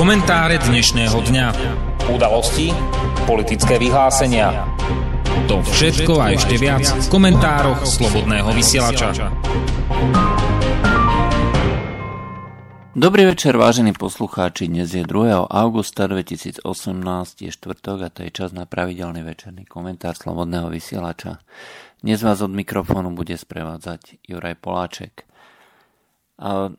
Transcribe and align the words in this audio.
Komentáre 0.00 0.56
dnešného 0.56 1.12
dňa. 1.12 1.46
Udalosti, 2.08 2.72
politické 3.28 3.76
vyhlásenia. 3.76 4.64
To 5.44 5.60
všetko 5.60 6.16
a 6.16 6.32
ešte 6.32 6.56
viac 6.56 6.88
v 6.88 7.06
komentároch 7.12 7.84
Slobodného 7.84 8.48
vysielača. 8.56 9.28
Dobrý 12.96 13.28
večer, 13.28 13.60
vážení 13.60 13.92
poslucháči. 13.92 14.72
Dnes 14.72 14.88
je 14.88 15.04
2. 15.04 15.36
augusta 15.44 16.08
2018, 16.08 16.64
je 17.44 17.52
štvrtok 17.52 17.98
a 18.00 18.08
to 18.08 18.24
je 18.24 18.32
čas 18.32 18.56
na 18.56 18.64
pravidelný 18.64 19.20
večerný 19.20 19.68
komentár 19.68 20.16
Slobodného 20.16 20.72
vysielača. 20.72 21.44
Dnes 22.00 22.24
vás 22.24 22.40
od 22.40 22.48
mikrofónu 22.56 23.12
bude 23.12 23.36
sprevádzať 23.36 24.16
Juraj 24.24 24.64
Poláček. 24.64 25.28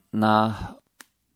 Na 0.09 0.35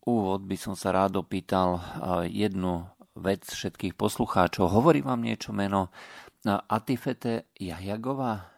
úvod 0.06 0.46
by 0.46 0.56
som 0.56 0.78
sa 0.78 0.94
rád 0.94 1.18
opýtal 1.18 1.82
jednu 2.30 2.86
vec 3.18 3.42
všetkých 3.44 3.98
poslucháčov. 3.98 4.70
Hovorí 4.70 5.02
vám 5.02 5.26
niečo 5.26 5.50
meno 5.50 5.90
Atifete 6.46 7.50
Jahjagová? 7.58 8.54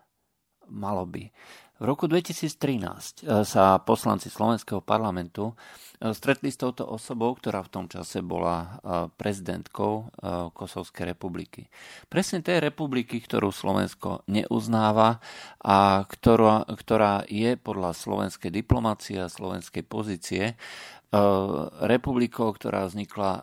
Malo 0.68 1.08
by. 1.08 1.32
V 1.78 1.86
roku 1.86 2.10
2013 2.10 3.22
e, 3.22 3.46
sa 3.46 3.78
poslanci 3.78 4.26
Slovenského 4.26 4.82
parlamentu 4.82 5.54
e, 6.02 6.10
stretli 6.10 6.50
s 6.50 6.58
touto 6.58 6.82
osobou, 6.82 7.38
ktorá 7.38 7.62
v 7.62 7.70
tom 7.70 7.86
čase 7.86 8.18
bola 8.18 8.56
e, 8.58 8.68
prezidentkou 9.14 10.10
Kosovskej 10.58 11.14
republiky. 11.14 11.70
Presne 12.10 12.42
tej 12.42 12.66
republiky, 12.66 13.22
ktorú 13.22 13.54
Slovensko 13.54 14.26
neuznáva 14.26 15.22
a 15.62 16.02
ktorá, 16.02 16.66
ktorá 16.66 17.22
je 17.30 17.54
podľa 17.54 17.94
slovenskej 17.94 18.50
diplomácie 18.50 19.22
a 19.22 19.30
slovenskej 19.30 19.86
pozície 19.86 20.58
republikou, 21.88 22.52
ktorá 22.52 22.84
vznikla 22.84 23.32
eh, 23.32 23.42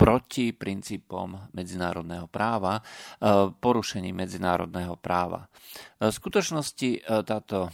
proti 0.00 0.56
princípom 0.56 1.52
medzinárodného 1.52 2.24
práva, 2.32 2.80
eh, 2.80 3.52
porušení 3.52 4.16
medzinárodného 4.16 4.96
práva. 4.96 5.44
V 6.00 6.08
skutočnosti 6.08 7.04
táto 7.28 7.68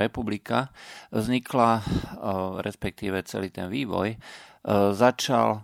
republika 0.00 0.72
vznikla, 1.12 1.84
respektíve 2.64 3.20
celý 3.28 3.52
ten 3.52 3.68
vývoj, 3.68 4.16
začal 4.96 5.60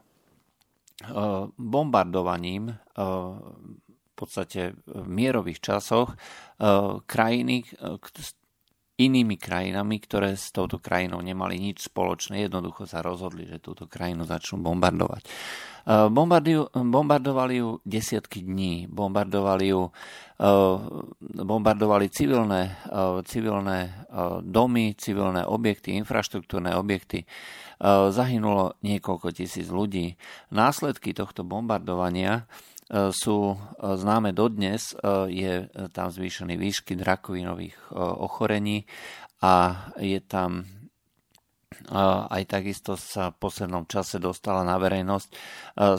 bombardovaním 1.57 2.77
v 2.93 4.13
podstate 4.13 4.77
v 4.85 5.07
mierových 5.09 5.65
časoch 5.65 6.13
krajiny, 7.09 7.65
inými 8.99 9.39
krajinami, 9.39 10.03
ktoré 10.03 10.35
s 10.35 10.51
touto 10.51 10.83
krajinou 10.83 11.23
nemali 11.23 11.55
nič 11.63 11.87
spoločné. 11.87 12.43
Jednoducho 12.43 12.83
sa 12.83 12.99
rozhodli, 12.99 13.47
že 13.47 13.63
túto 13.63 13.87
krajinu 13.87 14.27
začnú 14.27 14.59
bombardovať. 14.59 15.23
E, 15.23 15.31
bombardovali 16.83 17.63
ju 17.63 17.79
desiatky 17.87 18.43
dní, 18.43 18.91
bombardovali 18.91 19.71
ju 19.71 19.87
e, 19.87 20.51
bombardovali 21.47 22.11
civilné, 22.11 22.75
e, 22.91 23.23
civilné 23.23 23.79
domy, 24.43 24.99
civilné 24.99 25.47
objekty, 25.47 25.95
infraštruktúrne 25.95 26.75
objekty. 26.75 27.23
Zahynulo 28.11 28.75
niekoľko 28.83 29.31
tisíc 29.31 29.71
ľudí. 29.71 30.19
Následky 30.51 31.15
tohto 31.15 31.47
bombardovania 31.47 32.51
sú 32.93 33.37
známe 33.79 34.33
dodnes, 34.33 34.97
je 35.29 35.69
tam 35.93 36.09
zvýšený 36.09 36.57
výšky 36.57 36.97
rakovinových 36.97 37.93
ochorení 37.97 38.89
a 39.45 39.87
je 40.01 40.21
tam 40.25 40.65
aj 41.89 42.43
takisto 42.49 42.97
sa 42.97 43.31
v 43.31 43.39
poslednom 43.39 43.85
čase 43.87 44.19
dostala 44.19 44.65
na 44.67 44.81
verejnosť 44.81 45.29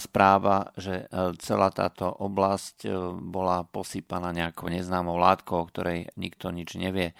správa, 0.02 0.74
že 0.76 1.08
celá 1.40 1.72
táto 1.72 2.10
oblasť 2.10 2.90
bola 3.22 3.64
posýpaná 3.64 4.34
nejakou 4.34 4.68
neznámou 4.68 5.16
látkou, 5.22 5.62
o 5.62 5.70
ktorej 5.70 6.10
nikto 6.20 6.52
nič 6.52 6.76
nevie. 6.76 7.14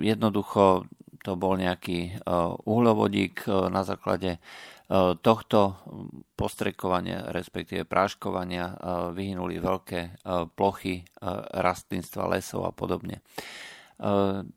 Jednoducho 0.00 0.86
to 1.22 1.38
bol 1.38 1.54
nejaký 1.54 2.18
uhlovodík 2.66 3.46
na 3.46 3.86
základe 3.86 4.42
E, 4.92 5.16
tohto 5.24 5.80
postrekovania, 6.36 7.32
respektíve 7.32 7.88
práškovania 7.88 8.64
e, 8.68 8.74
vyhynuli 9.16 9.56
veľké 9.56 10.00
e, 10.04 10.10
plochy 10.52 11.08
rastlinstva, 11.56 12.28
lesov 12.28 12.68
a 12.68 12.72
podobne. 12.74 13.24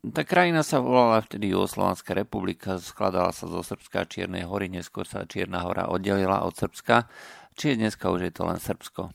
Tá 0.02 0.26
krajina 0.26 0.66
sa 0.66 0.82
volala 0.82 1.22
vtedy 1.22 1.54
Jugoslovanská 1.54 2.18
republika, 2.18 2.82
skladala 2.82 3.30
sa 3.30 3.46
zo 3.46 3.62
Srbska 3.62 4.02
a 4.02 4.08
Čiernej 4.10 4.42
hory, 4.42 4.66
neskôr 4.66 5.06
sa 5.06 5.22
Čierna 5.22 5.62
hora 5.62 5.86
oddelila 5.86 6.42
od 6.42 6.50
Srbska, 6.58 7.06
čiže 7.54 7.78
dneska 7.78 8.10
už 8.10 8.26
je 8.26 8.32
to 8.34 8.42
len 8.42 8.58
Srbsko. 8.58 9.14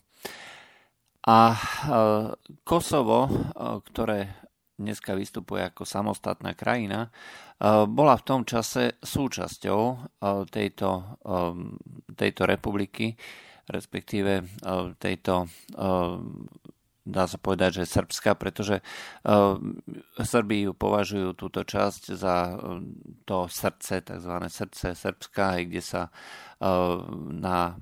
A 1.28 1.52
Kosovo, 2.64 3.28
ktoré 3.92 4.32
dneska 4.78 5.14
vystupuje 5.14 5.68
ako 5.68 5.84
samostatná 5.84 6.56
krajina, 6.56 7.08
e, 7.08 7.10
bola 7.86 8.16
v 8.18 8.26
tom 8.26 8.40
čase 8.42 8.98
súčasťou 9.00 9.82
e, 9.82 9.96
tejto, 10.48 10.90
e, 11.22 11.38
tejto 12.16 12.42
republiky, 12.48 13.14
respektíve 13.62 14.42
tejto 14.98 15.46
dá 17.06 17.24
sa 17.30 17.38
povedať, 17.38 17.70
že 17.78 17.94
srbská, 17.94 18.34
pretože 18.34 18.82
Srbi 20.18 20.66
ju 20.66 20.74
považujú 20.74 21.30
túto 21.38 21.62
časť 21.62 22.02
za 22.10 22.58
to 23.22 23.46
srdce, 23.46 24.02
tzv. 24.02 24.34
srdce 24.50 24.98
Srbska, 24.98 25.62
kde 25.62 25.78
sa 25.78 26.10
na 27.30 27.78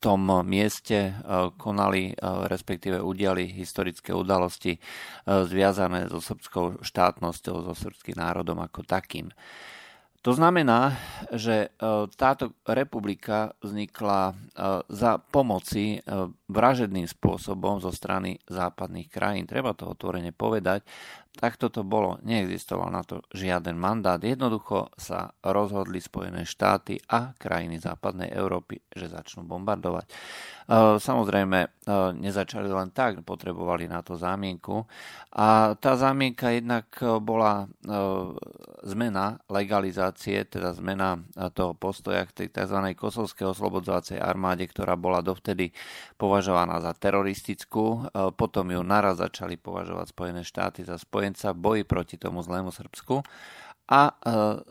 tom 0.00 0.24
mieste 0.48 0.96
e, 0.96 1.12
konali, 1.60 2.10
e, 2.10 2.14
respektíve 2.48 3.04
udiali 3.04 3.44
historické 3.52 4.16
udalosti 4.16 4.74
e, 4.74 4.80
zviazané 5.44 6.08
so 6.08 6.24
srbskou 6.24 6.80
štátnosťou, 6.80 7.56
so 7.68 7.74
srbským 7.76 8.16
národom 8.16 8.64
ako 8.64 8.80
takým. 8.82 9.28
To 10.20 10.36
znamená, 10.36 11.00
že 11.32 11.72
táto 12.20 12.52
republika 12.68 13.56
vznikla 13.64 14.36
za 14.92 15.16
pomoci 15.16 15.96
vražedným 16.50 17.06
spôsobom 17.06 17.78
zo 17.78 17.94
strany 17.94 18.42
západných 18.50 19.08
krajín. 19.08 19.46
Treba 19.46 19.72
to 19.72 19.90
otvorene 19.90 20.34
povedať. 20.34 20.84
Takto 21.30 21.70
to 21.70 21.86
bolo, 21.86 22.18
neexistoval 22.26 22.90
na 22.90 23.06
to 23.06 23.22
žiaden 23.30 23.78
mandát. 23.78 24.18
Jednoducho 24.18 24.90
sa 24.98 25.30
rozhodli 25.46 26.02
Spojené 26.02 26.42
štáty 26.42 26.98
a 27.06 27.38
krajiny 27.38 27.78
západnej 27.78 28.34
Európy, 28.34 28.82
že 28.90 29.06
začnú 29.06 29.46
bombardovať. 29.46 30.10
E, 30.10 30.12
samozrejme, 30.98 31.58
e, 31.62 31.68
nezačali 32.18 32.66
len 32.66 32.90
tak, 32.90 33.22
potrebovali 33.22 33.86
na 33.86 34.02
to 34.02 34.18
zámienku. 34.18 34.82
A 35.30 35.78
tá 35.78 35.94
zámienka 35.94 36.50
jednak 36.50 36.90
bola 37.22 37.62
e, 37.62 37.94
zmena 38.90 39.38
legalizácie, 39.46 40.42
teda 40.50 40.74
zmena 40.74 41.22
toho 41.54 41.78
postoja 41.78 42.26
k 42.26 42.42
tej 42.42 42.48
tzv. 42.50 42.90
kosovskej 42.98 43.54
oslobodzovacej 43.54 44.18
armáde, 44.18 44.66
ktorá 44.66 44.98
bola 44.98 45.22
dovtedy 45.22 45.70
považovaná 46.18 46.39
za 46.80 46.92
teroristickú. 46.96 48.08
Potom 48.36 48.72
ju 48.72 48.80
naraz 48.80 49.20
začali 49.20 49.60
považovať 49.60 50.16
Spojené 50.16 50.42
štáty 50.42 50.82
za 50.82 50.96
spojenca 50.96 51.52
v 51.52 51.60
boji 51.60 51.82
proti 51.84 52.16
tomu 52.16 52.40
zlému 52.40 52.72
Srbsku 52.72 53.20
a 53.90 54.02
e, 54.06 54.12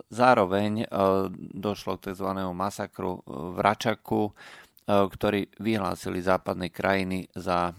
zároveň 0.09 0.71
e, 0.79 0.85
došlo 1.59 1.99
k 1.99 2.11
tzv. 2.11 2.29
masakru 2.55 3.19
v 3.27 3.57
Račaku, 3.59 4.31
e, 4.31 4.33
ktorý 4.87 5.51
vyhlásili 5.59 6.23
západné 6.23 6.71
krajiny 6.71 7.27
za 7.35 7.75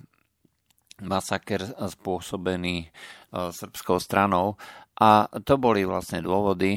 masaker 1.00 1.64
spôsobený 1.64 2.92
srbskou 3.32 3.96
stranou. 3.96 4.60
A 5.00 5.32
to 5.48 5.56
boli 5.56 5.88
vlastne 5.88 6.20
dôvody, 6.20 6.76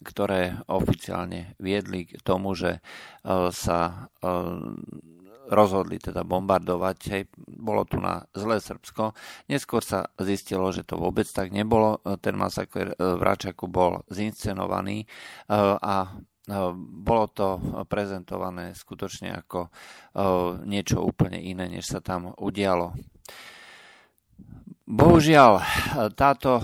ktoré 0.00 0.56
oficiálne 0.72 1.52
viedli 1.60 2.08
k 2.08 2.16
tomu, 2.24 2.56
že 2.56 2.80
sa 3.52 4.08
rozhodli 5.46 6.02
teda 6.02 6.26
bombardovať. 6.26 6.98
Hej, 7.10 7.22
bolo 7.46 7.86
tu 7.86 8.02
na 8.02 8.26
zlé 8.34 8.58
Srbsko. 8.58 9.14
Neskôr 9.46 9.82
sa 9.82 10.10
zistilo, 10.18 10.70
že 10.74 10.82
to 10.82 10.98
vôbec 10.98 11.26
tak 11.30 11.54
nebolo. 11.54 12.02
Ten 12.18 12.34
masaker 12.34 12.98
v 12.98 13.20
Račaku 13.22 13.70
bol 13.70 14.02
zinscenovaný 14.10 15.02
e, 15.02 15.06
a 15.78 15.96
e, 16.04 16.10
bolo 16.76 17.26
to 17.30 17.48
prezentované 17.86 18.74
skutočne 18.74 19.38
ako 19.46 19.66
e, 19.66 19.70
niečo 20.66 21.02
úplne 21.02 21.38
iné, 21.38 21.70
než 21.70 21.86
sa 21.86 22.02
tam 22.02 22.34
udialo. 22.34 22.94
Bohužiaľ, 24.86 25.66
táto 26.14 26.62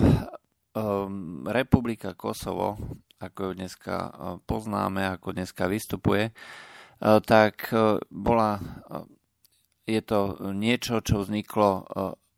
republika 1.43 2.15
Kosovo, 2.15 2.79
ako 3.19 3.51
ju 3.51 3.53
dneska 3.59 3.95
poznáme, 4.47 5.11
ako 5.11 5.35
dneska 5.35 5.67
vystupuje, 5.67 6.31
E, 6.31 6.72
tak 7.01 7.73
e, 7.73 7.97
bola, 8.11 8.57
e, 8.57 8.63
je 9.89 10.01
to 10.03 10.37
niečo, 10.53 11.03
čo 11.03 11.23
vzniklo 11.23 11.87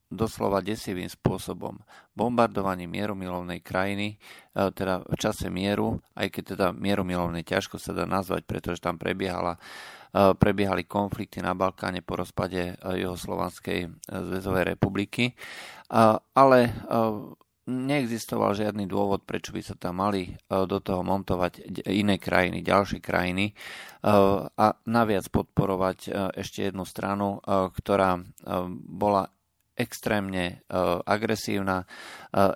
doslova 0.10 0.66
desivým 0.66 1.10
spôsobom. 1.10 1.78
Bombardovanie 2.18 2.90
mieromilovnej 2.90 3.62
krajiny, 3.62 4.18
teda 4.54 5.06
v 5.06 5.13
čase 5.13 5.54
mieru, 5.54 6.02
aj 6.18 6.34
keď 6.34 6.44
teda 6.56 6.68
mieromilovnej 6.74 7.46
ťažko 7.46 7.78
sa 7.78 7.94
dá 7.94 8.10
nazvať, 8.10 8.50
pretože 8.50 8.81
tam 8.81 8.98
prebiehala 8.98 9.62
prebiehali 10.16 10.88
konflikty 10.88 11.44
na 11.44 11.51
Balkáne 11.51 12.00
po 12.00 12.16
rozpade 12.16 12.80
Juhoslovanskej 12.81 14.08
zväzovej 14.08 14.74
republiky, 14.74 15.36
ale 16.31 16.72
neexistoval 17.66 18.54
žiadny 18.54 18.86
dôvod, 18.86 19.26
prečo 19.26 19.50
by 19.50 19.62
sa 19.66 19.74
tam 19.74 20.02
mali 20.02 20.30
e, 20.30 20.32
do 20.70 20.78
toho 20.78 21.02
montovať 21.02 21.82
iné 21.90 22.22
krajiny, 22.22 22.62
ďalšie 22.62 23.02
krajiny. 23.02 23.52
E, 23.52 23.54
a 24.46 24.68
naviac 24.86 25.26
podporovať 25.34 26.00
e, 26.06 26.10
ešte 26.40 26.70
jednu 26.70 26.86
stranu, 26.86 27.42
ktorá 27.46 28.22
bola 28.86 29.34
extrémne 29.75 30.63
agresívna, 31.04 31.83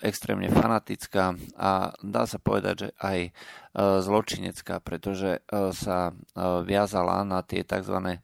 extrémne 0.03 0.47
fanatická 0.47 1.35
a 1.59 1.91
dá 1.99 2.23
sa 2.23 2.39
povedať, 2.39 2.75
že 2.79 2.89
aj 2.99 3.19
zločinecká, 3.75 4.79
pretože 4.79 5.43
sa 5.75 6.15
viazala 6.63 7.21
na 7.27 7.43
tie 7.43 7.67
tzv. 7.67 8.23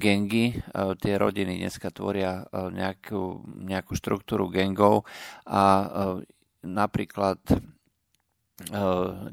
gengy. 0.00 0.58
Tie 1.00 1.14
rodiny 1.14 1.60
dneska 1.60 1.92
tvoria 1.92 2.48
nejakú, 2.52 3.44
nejakú 3.62 3.92
štruktúru 3.92 4.48
gengov 4.48 5.04
a 5.44 5.62
napríklad 6.64 7.38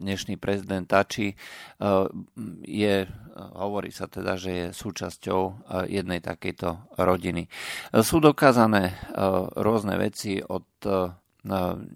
dnešný 0.04 0.36
prezident 0.36 0.84
Tači 0.84 1.32
je, 2.68 2.96
hovorí 3.56 3.90
sa 3.90 4.12
teda, 4.12 4.36
že 4.36 4.52
je 4.52 4.66
súčasťou 4.76 5.72
jednej 5.88 6.20
takejto 6.20 7.00
rodiny. 7.00 7.48
Sú 8.04 8.20
dokázané 8.20 9.00
rôzne 9.56 9.96
veci 9.96 10.44
od 10.44 10.68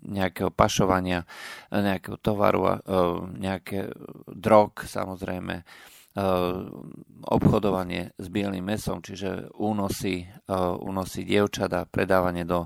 nejakého 0.07 0.51
pašovania 0.51 1.23
nejakého 1.71 2.19
tovaru, 2.19 2.83
nejaké 3.39 3.91
drog 4.27 4.83
samozrejme, 4.83 5.63
obchodovanie 7.27 8.17
s 8.17 8.27
bielým 8.33 8.65
mesom, 8.73 9.05
čiže 9.05 9.53
únosy, 9.53 10.25
únosy 10.81 11.21
a 11.29 11.85
predávanie 11.85 12.41
do 12.41 12.65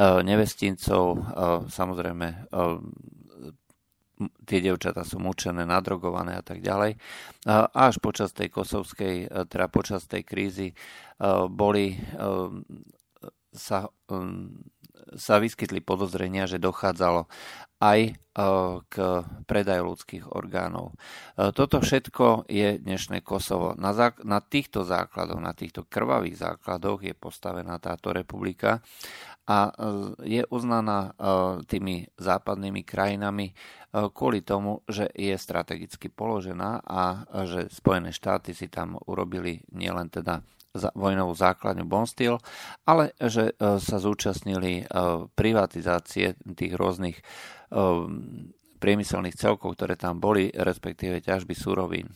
nevestincov, 0.00 1.20
samozrejme 1.68 2.48
tie 4.48 4.58
dievčatá 4.64 5.04
sú 5.04 5.20
mučené, 5.20 5.68
nadrogované 5.68 6.40
a 6.40 6.44
tak 6.44 6.64
ďalej. 6.64 6.96
Až 7.76 7.94
počas 8.00 8.32
tej 8.32 8.48
kosovskej, 8.48 9.48
teda 9.48 9.68
počas 9.68 10.08
tej 10.08 10.24
krízy 10.24 10.68
boli 11.52 12.00
sa, 13.52 13.88
sa 15.16 15.34
vyskytli 15.36 15.80
podozrenia, 15.84 16.48
že 16.48 16.60
dochádzalo 16.60 17.28
aj 17.76 18.00
k 18.88 18.94
predaju 19.44 19.82
ľudských 19.92 20.32
orgánov. 20.32 20.96
Toto 21.36 21.84
všetko 21.84 22.48
je 22.48 22.80
dnešné 22.80 23.20
Kosovo. 23.20 23.76
Na, 23.76 23.92
zá, 23.92 24.16
na 24.24 24.40
týchto 24.40 24.80
základoch, 24.84 25.40
na 25.40 25.52
týchto 25.52 25.84
krvavých 25.84 26.40
základoch 26.40 27.04
je 27.04 27.12
postavená 27.12 27.76
táto 27.76 28.16
republika 28.16 28.80
a 29.46 29.70
je 30.26 30.42
uznaná 30.50 31.14
tými 31.70 32.10
západnými 32.18 32.82
krajinami 32.82 33.54
kvôli 33.94 34.42
tomu, 34.42 34.82
že 34.90 35.06
je 35.14 35.38
strategicky 35.38 36.10
položená 36.10 36.82
a 36.82 37.24
že 37.46 37.70
Spojené 37.70 38.10
štáty 38.10 38.52
si 38.52 38.66
tam 38.66 38.98
urobili 39.06 39.62
nielen 39.70 40.10
teda 40.10 40.42
vojnovú 40.76 41.32
základňu 41.32 41.84
Bonstil, 41.88 42.36
ale 42.84 43.16
že 43.16 43.56
e, 43.56 43.80
sa 43.80 43.96
zúčastnili 43.96 44.84
e, 44.84 44.84
privatizácie 45.32 46.36
tých 46.52 46.72
rôznych 46.76 47.16
e, 47.16 47.22
priemyselných 48.76 49.36
celkov, 49.36 49.80
ktoré 49.80 49.96
tam 49.96 50.20
boli, 50.20 50.52
respektíve 50.52 51.24
ťažby 51.24 51.56
súrovín. 51.56 52.12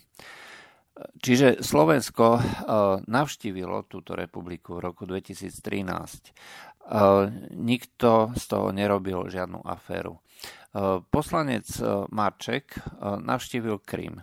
Čiže 1.00 1.64
Slovensko 1.64 2.36
navštívilo 3.08 3.88
túto 3.88 4.12
republiku 4.12 4.76
v 4.76 4.84
roku 4.84 5.08
2013. 5.08 6.69
Nikto 7.54 8.34
z 8.34 8.44
toho 8.50 8.74
nerobil 8.74 9.30
žiadnu 9.30 9.62
aféru. 9.62 10.18
Poslanec 11.10 11.66
Marček 12.10 12.78
navštívil 13.02 13.78
Krym. 13.86 14.22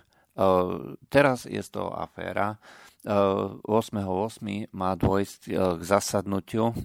Teraz 1.08 1.48
je 1.48 1.60
z 1.64 1.70
toho 1.72 1.92
aféra. 1.96 2.60
8.8. 3.08 4.68
má 4.72 4.92
dôjsť 4.98 5.40
k 5.48 5.82
zasadnutiu 5.82 6.76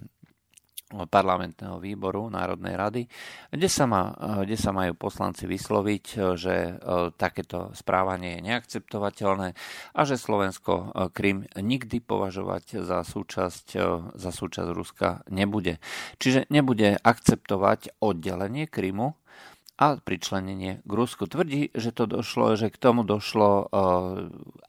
parlamentného 1.10 1.82
výboru 1.82 2.30
Národnej 2.30 2.74
rady, 2.78 3.02
kde 3.50 3.68
sa, 3.68 3.84
má, 3.90 4.14
kde 4.42 4.54
sa 4.54 4.70
majú 4.70 4.94
poslanci 4.94 5.50
vysloviť, 5.50 6.04
že 6.38 6.78
takéto 7.18 7.74
správanie 7.74 8.38
je 8.38 8.44
neakceptovateľné 8.50 9.48
a 9.94 10.00
že 10.06 10.14
Slovensko 10.14 10.94
Krym 11.10 11.50
nikdy 11.58 11.98
považovať 11.98 12.86
za 12.86 13.02
súčasť, 13.02 13.66
za 14.14 14.30
súčasť 14.30 14.68
Ruska 14.70 15.26
nebude. 15.32 15.82
Čiže 16.22 16.46
nebude 16.52 16.94
akceptovať 17.02 17.98
oddelenie 17.98 18.70
Krymu 18.70 19.18
a 19.74 19.98
pričlenenie 19.98 20.86
k 20.86 20.92
Rusku. 20.94 21.26
Tvrdí, 21.26 21.74
že 21.74 21.90
to 21.90 22.06
došlo, 22.06 22.54
že 22.54 22.70
k 22.70 22.78
tomu 22.78 23.02
došlo 23.02 23.50
uh, 23.50 23.66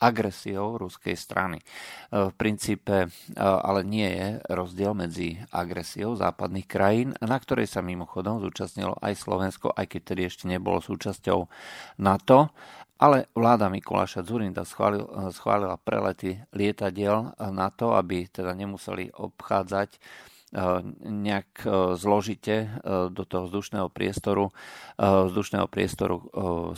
agresiou 0.02 0.82
ruskej 0.82 1.14
strany. 1.14 1.62
Uh, 2.10 2.30
v 2.30 2.34
princípe 2.34 2.96
uh, 3.06 3.10
ale 3.38 3.86
nie 3.86 4.10
je 4.10 4.28
rozdiel 4.50 4.98
medzi 4.98 5.38
agresiou 5.54 6.18
západných 6.18 6.66
krajín, 6.66 7.14
na 7.22 7.38
ktorej 7.38 7.70
sa 7.70 7.86
mimochodom 7.86 8.42
zúčastnilo 8.42 8.98
aj 8.98 9.14
Slovensko, 9.14 9.70
aj 9.78 9.86
keď 9.94 10.02
tedy 10.02 10.22
ešte 10.26 10.50
nebolo 10.50 10.82
súčasťou 10.82 11.40
NATO, 12.02 12.50
ale 12.96 13.28
vláda 13.36 13.68
Mikuláša 13.68 14.24
Zurinda 14.24 14.64
schválil, 14.64 15.04
schválila 15.36 15.76
prelety 15.76 16.40
lietadiel 16.56 17.36
na 17.52 17.68
to, 17.68 17.92
aby 17.92 18.26
teda 18.32 18.56
nemuseli 18.56 19.12
obchádzať 19.12 20.00
nejak 21.06 21.50
eh, 21.66 21.72
zložite 21.98 22.56
eh, 22.56 22.70
do 23.10 23.24
toho 23.26 23.50
vzdušného 23.50 23.90
priestoru, 23.90 24.54
vzdušného 24.96 25.68
priestoru 25.68 26.18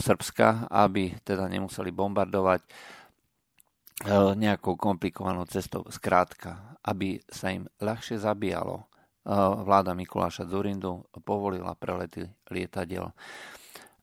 Srbska, 0.02 0.72
aby 0.74 1.14
teda 1.22 1.46
nemuseli 1.46 1.94
bombardovať 1.94 2.66
nejakou 4.38 4.78
komplikovanou 4.78 5.46
cestou. 5.50 5.86
Skrátka, 5.90 6.78
aby 6.86 7.18
sa 7.30 7.50
im 7.50 7.66
ľahšie 7.82 8.22
zabíjalo. 8.22 8.86
Vláda 9.66 9.98
Mikuláša 9.98 10.46
Zurindu 10.46 11.06
povolila 11.26 11.74
prelety 11.74 12.30
lietadiel. 12.50 13.10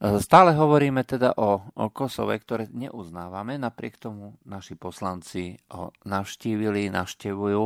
Stále 0.02 0.52
hovoríme 0.58 1.06
teda 1.06 1.38
o, 1.38 1.64
o 1.75 1.87
Kosove, 1.94 2.37
ktoré 2.43 2.67
neuznávame, 2.69 3.56
napriek 3.56 3.96
tomu 3.96 4.36
naši 4.44 4.74
poslanci 4.74 5.55
ho 5.70 5.94
navštívili, 6.05 6.91
navštevujú 6.91 7.63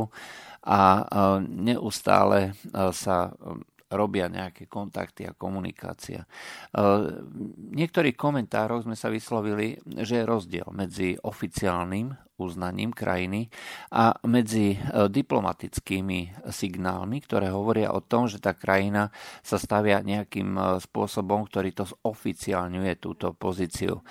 a 0.69 0.79
neustále 1.41 2.53
sa 2.93 3.33
robia 3.89 4.29
nejaké 4.29 4.69
kontakty 4.69 5.25
a 5.25 5.33
komunikácia. 5.37 6.23
V 6.73 7.73
niektorých 7.73 8.13
komentároch 8.13 8.85
sme 8.85 8.93
sa 8.93 9.09
vyslovili, 9.09 9.81
že 9.85 10.21
je 10.21 10.29
rozdiel 10.29 10.69
medzi 10.71 11.17
oficiálnym 11.17 12.29
uznaním 12.39 12.95
krajiny 12.95 13.51
a 13.91 14.15
medzi 14.23 14.73
e, 14.73 14.77
diplomatickými 15.11 16.47
signálmi, 16.47 17.19
ktoré 17.19 17.51
hovoria 17.51 17.91
o 17.91 17.99
tom, 17.99 18.31
že 18.31 18.39
tá 18.39 18.55
krajina 18.55 19.11
sa 19.43 19.59
stavia 19.59 19.99
nejakým 19.99 20.55
e, 20.55 20.61
spôsobom, 20.79 21.43
ktorý 21.45 21.75
to 21.75 21.85
oficiálňuje 22.07 22.95
túto 23.03 23.35
pozíciu. 23.35 23.99
E, 23.99 24.03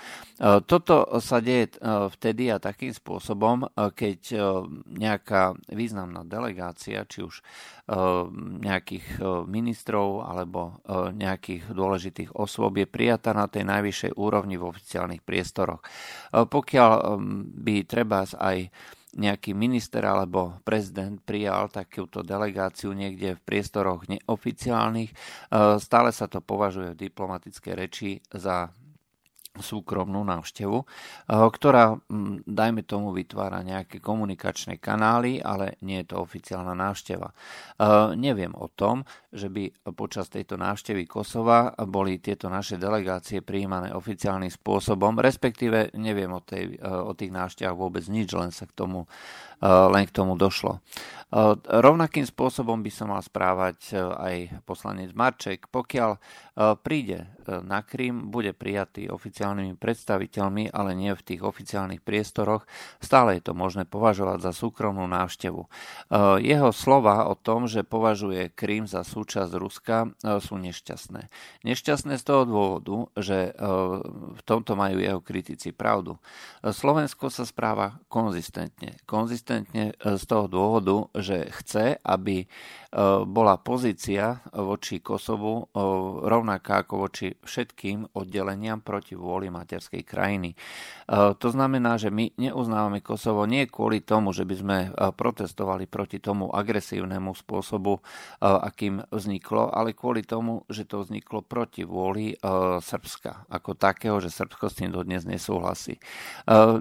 toto 0.63 1.09
sa 1.19 1.41
deje 1.41 1.81
vtedy 2.13 2.53
a 2.53 2.61
takým 2.61 2.93
spôsobom, 2.93 3.65
keď 3.73 4.35
nejaká 4.85 5.55
významná 5.71 6.27
delegácia, 6.27 7.07
či 7.07 7.23
už 7.25 7.41
nejakých 8.59 9.17
ministrov 9.69 10.25
alebo 10.25 10.81
nejakých 11.13 11.69
dôležitých 11.69 12.29
osôb 12.33 12.81
je 12.81 12.89
prijatá 12.89 13.37
na 13.37 13.45
tej 13.45 13.69
najvyššej 13.69 14.17
úrovni 14.17 14.57
v 14.57 14.65
oficiálnych 14.65 15.21
priestoroch. 15.21 15.85
Pokiaľ 16.33 17.21
by 17.53 17.75
treba 17.85 18.25
aj 18.25 18.73
nejaký 19.17 19.57
minister 19.57 20.05
alebo 20.05 20.61
prezident 20.61 21.17
prijal 21.17 21.73
takúto 21.73 22.21
delegáciu 22.21 22.93
niekde 22.93 23.41
v 23.41 23.45
priestoroch 23.45 24.05
neoficiálnych. 24.05 25.09
E, 25.09 25.15
stále 25.81 26.13
sa 26.13 26.29
to 26.29 26.45
považuje 26.45 26.93
v 26.93 27.09
diplomatické 27.09 27.73
reči 27.73 28.21
za 28.29 28.69
súkromnú 29.57 30.21
návštevu, 30.21 30.77
ktorá, 31.29 31.97
dajme 32.45 32.85
tomu, 32.85 33.09
vytvára 33.11 33.65
nejaké 33.65 33.97
komunikačné 33.97 34.77
kanály, 34.77 35.41
ale 35.41 35.75
nie 35.81 36.05
je 36.05 36.13
to 36.13 36.21
oficiálna 36.21 36.77
návšteva. 36.77 37.33
Neviem 38.13 38.53
o 38.53 38.69
tom, 38.69 39.03
že 39.33 39.49
by 39.49 39.93
počas 39.97 40.29
tejto 40.29 40.55
návštevy 40.55 41.09
Kosova 41.09 41.73
boli 41.89 42.21
tieto 42.21 42.47
naše 42.47 42.77
delegácie 42.77 43.41
prijímané 43.41 43.91
oficiálnym 43.91 44.53
spôsobom, 44.53 45.17
respektíve 45.17 45.97
neviem 45.97 46.29
o, 46.29 46.39
tej, 46.39 46.77
o 46.83 47.11
tých 47.17 47.33
návštevách 47.33 47.77
vôbec 47.77 48.05
nič, 48.05 48.29
len 48.37 48.53
sa 48.53 48.69
k 48.69 48.73
tomu 48.77 49.09
len 49.59 50.07
k 50.07 50.15
tomu 50.15 50.39
došlo. 50.39 50.79
Rovnakým 51.67 52.23
spôsobom 52.23 52.79
by 52.79 52.91
sa 52.95 53.03
mal 53.03 53.19
správať 53.19 53.91
aj 54.15 54.63
poslanec 54.63 55.11
Marček. 55.11 55.67
Pokiaľ 55.67 56.15
príde 56.79 57.27
na 57.43 57.83
Krym, 57.83 58.31
bude 58.31 58.55
prijatý 58.55 59.11
oficiálnymi 59.49 59.81
predstaviteľmi, 59.81 60.69
ale 60.69 60.93
nie 60.93 61.09
v 61.17 61.25
tých 61.25 61.41
oficiálnych 61.41 62.05
priestoroch, 62.05 62.69
stále 63.01 63.41
je 63.41 63.49
to 63.49 63.53
možné 63.57 63.89
považovať 63.89 64.45
za 64.45 64.51
súkromnú 64.53 65.09
návštevu. 65.09 65.65
Jeho 66.37 66.69
slova 66.69 67.25
o 67.25 67.33
tom, 67.33 67.65
že 67.65 67.81
považuje 67.81 68.53
Krym 68.53 68.85
za 68.85 69.01
súčasť 69.01 69.51
Ruska, 69.57 70.13
sú 70.21 70.61
nešťastné. 70.61 71.21
Nešťastné 71.65 72.13
z 72.21 72.23
toho 72.23 72.43
dôvodu, 72.45 72.95
že 73.17 73.57
v 74.37 74.41
tomto 74.45 74.77
majú 74.77 75.01
jeho 75.01 75.19
kritici 75.25 75.73
pravdu. 75.73 76.21
Slovensko 76.61 77.33
sa 77.33 77.47
správa 77.47 77.97
konzistentne. 78.11 78.99
Konzistentne 79.07 79.95
e, 79.95 80.17
z 80.19 80.23
toho 80.27 80.45
dôvodu, 80.51 81.07
že 81.15 81.47
chce, 81.63 81.95
aby 82.03 82.43
e, 82.43 82.47
bola 83.29 83.61
pozícia 83.61 84.41
voči 84.49 84.97
Kosovu 84.97 85.61
e, 85.61 85.63
rovnaká 86.25 86.81
ako 86.81 87.05
voči 87.05 87.29
všetkým 87.37 88.17
oddeleniam 88.17 88.81
proti 88.81 89.13
vôli 89.13 89.53
materskej 89.53 90.01
krajiny. 90.01 90.57
To 91.09 91.47
znamená, 91.49 91.97
že 91.97 92.13
my 92.13 92.37
neuznávame 92.37 93.01
Kosovo 93.01 93.49
nie 93.49 93.65
kvôli 93.65 94.05
tomu, 94.05 94.29
že 94.29 94.45
by 94.45 94.55
sme 94.55 94.77
protestovali 95.17 95.89
proti 95.89 96.21
tomu 96.21 96.53
agresívnemu 96.53 97.33
spôsobu, 97.33 97.97
akým 98.41 99.01
vzniklo, 99.09 99.73
ale 99.73 99.97
kvôli 99.97 100.21
tomu, 100.21 100.69
že 100.69 100.85
to 100.85 101.01
vzniklo 101.01 101.41
proti 101.41 101.81
vôli 101.81 102.37
Srbska 102.77 103.49
ako 103.49 103.73
takého, 103.73 104.21
že 104.21 104.29
Srbsko 104.29 104.69
s 104.69 104.77
tým 104.77 104.93
dodnes 104.93 105.25
nesúhlasí. 105.25 105.97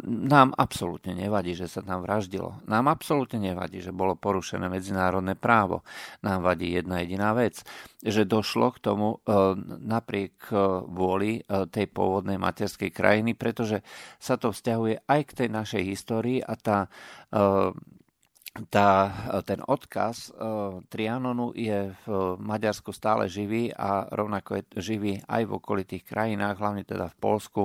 Nám 0.04 0.52
absolútne 0.60 1.16
nevadí, 1.16 1.56
že 1.56 1.64
sa 1.64 1.80
tam 1.80 2.04
vraždilo. 2.04 2.60
Nám 2.68 2.92
absolútne 2.92 3.40
nevadí, 3.40 3.80
že 3.80 3.96
bolo 3.96 4.12
porušené 4.12 4.68
medzinárodné 4.68 5.40
právo. 5.40 5.80
Nám 6.22 6.42
vadí 6.42 6.72
jedna 6.74 7.00
jediná 7.02 7.32
vec, 7.32 7.62
že 8.02 8.28
došlo 8.28 8.74
k 8.74 8.78
tomu 8.78 9.08
e, 9.14 9.18
napriek 9.82 10.50
e, 10.50 10.56
vôli 10.86 11.42
e, 11.42 11.66
tej 11.70 11.86
pôvodnej 11.90 12.38
materskej 12.38 12.90
krajiny, 12.90 13.34
pretože 13.34 13.82
sa 14.18 14.38
to 14.38 14.54
vzťahuje 14.54 15.04
aj 15.06 15.20
k 15.28 15.36
tej 15.44 15.48
našej 15.50 15.82
histórii 15.84 16.38
a 16.42 16.54
tá 16.58 16.78
tá, 18.66 19.14
ten 19.46 19.62
odkaz 19.62 20.34
uh, 20.34 20.82
Trianonu 20.90 21.54
je 21.54 21.94
v 22.02 22.06
Maďarsku 22.42 22.90
stále 22.90 23.30
živý 23.30 23.70
a 23.70 24.10
rovnako 24.10 24.58
je 24.58 24.62
živý 24.82 25.12
aj 25.30 25.46
v 25.46 25.54
okolitých 25.54 26.02
krajinách, 26.02 26.58
hlavne 26.58 26.82
teda 26.82 27.06
v 27.14 27.16
Polsku 27.22 27.62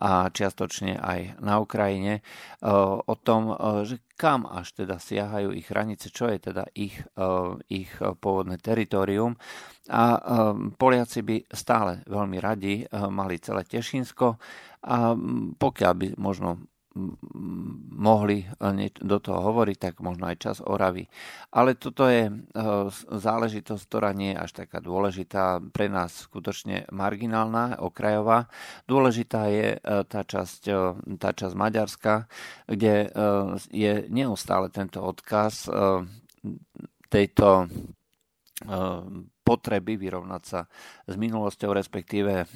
a 0.00 0.32
čiastočne 0.32 0.96
aj 0.96 1.36
na 1.44 1.60
Ukrajine, 1.60 2.24
uh, 2.64 2.96
o 3.04 3.14
tom, 3.20 3.52
uh, 3.52 3.84
že 3.84 4.00
kam 4.16 4.48
až 4.48 4.72
teda 4.72 4.96
siahajú 4.96 5.52
ich 5.52 5.66
hranice, 5.66 6.06
čo 6.14 6.30
je 6.30 6.38
teda 6.38 6.70
ich, 6.78 6.94
ich 7.66 7.90
pôvodné 7.98 8.54
teritorium. 8.62 9.34
A 9.90 10.14
Poliaci 10.78 11.26
by 11.26 11.50
stále 11.50 12.06
veľmi 12.06 12.38
radi 12.38 12.86
mali 13.10 13.42
celé 13.42 13.66
Tešinsko 13.66 14.38
a 14.86 15.18
pokiaľ 15.58 15.92
by 15.98 16.06
možno 16.22 16.70
mohli 17.92 18.44
eh, 18.44 18.90
do 19.00 19.18
toho 19.18 19.40
hovoriť, 19.52 19.76
tak 19.78 19.94
možno 20.04 20.28
aj 20.28 20.36
čas 20.40 20.56
Oravy. 20.60 21.08
Ale 21.52 21.76
toto 21.76 22.08
je 22.08 22.28
eh, 22.28 22.34
záležitosť, 23.08 23.82
ktorá 23.88 24.10
nie 24.12 24.36
je 24.36 24.40
až 24.40 24.50
taká 24.64 24.78
dôležitá, 24.80 25.60
pre 25.72 25.88
nás 25.88 26.28
skutočne 26.28 26.88
marginálna, 26.92 27.80
okrajová. 27.80 28.48
Dôležitá 28.84 29.48
je 29.48 29.68
eh, 29.76 30.04
tá 30.04 30.20
časť, 30.22 30.62
tá 31.16 31.30
časť 31.32 31.54
Maďarska, 31.56 32.14
kde 32.68 33.10
je 33.70 33.92
neustále 34.08 34.68
tento 34.68 35.02
odkaz 35.02 35.68
tejto 37.12 37.68
potreby 39.42 39.98
vyrovnať 39.98 40.42
sa 40.46 40.60
s 41.06 41.14
minulosťou, 41.18 41.74
respektíve 41.74 42.32
e, 42.42 42.46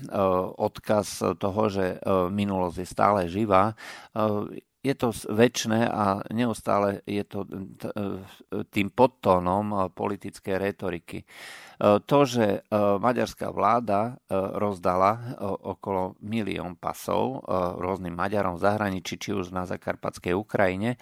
odkaz 0.55 1.37
toho, 1.37 1.63
že 1.67 1.99
e, 1.99 2.31
minulosť 2.31 2.77
je 2.79 2.87
stále 2.87 3.21
živá, 3.27 3.75
je 4.87 4.95
to 4.95 5.11
väčšné 5.11 5.91
a 5.91 6.23
neustále 6.31 7.03
je 7.11 7.27
to 7.27 7.43
tým 8.71 8.89
podtónom 8.95 9.91
politickej 9.91 10.55
retoriky. 10.55 11.27
To, 11.83 12.19
že 12.23 12.63
maďarská 12.73 13.51
vláda 13.51 14.23
rozdala 14.31 15.37
okolo 15.43 16.15
milión 16.23 16.79
pasov 16.79 17.43
rôznym 17.83 18.15
Maďarom 18.15 18.57
v 18.57 18.65
zahraničí, 18.65 19.19
či 19.19 19.35
už 19.35 19.51
na 19.51 19.67
Zakarpatskej 19.67 20.33
Ukrajine, 20.33 20.97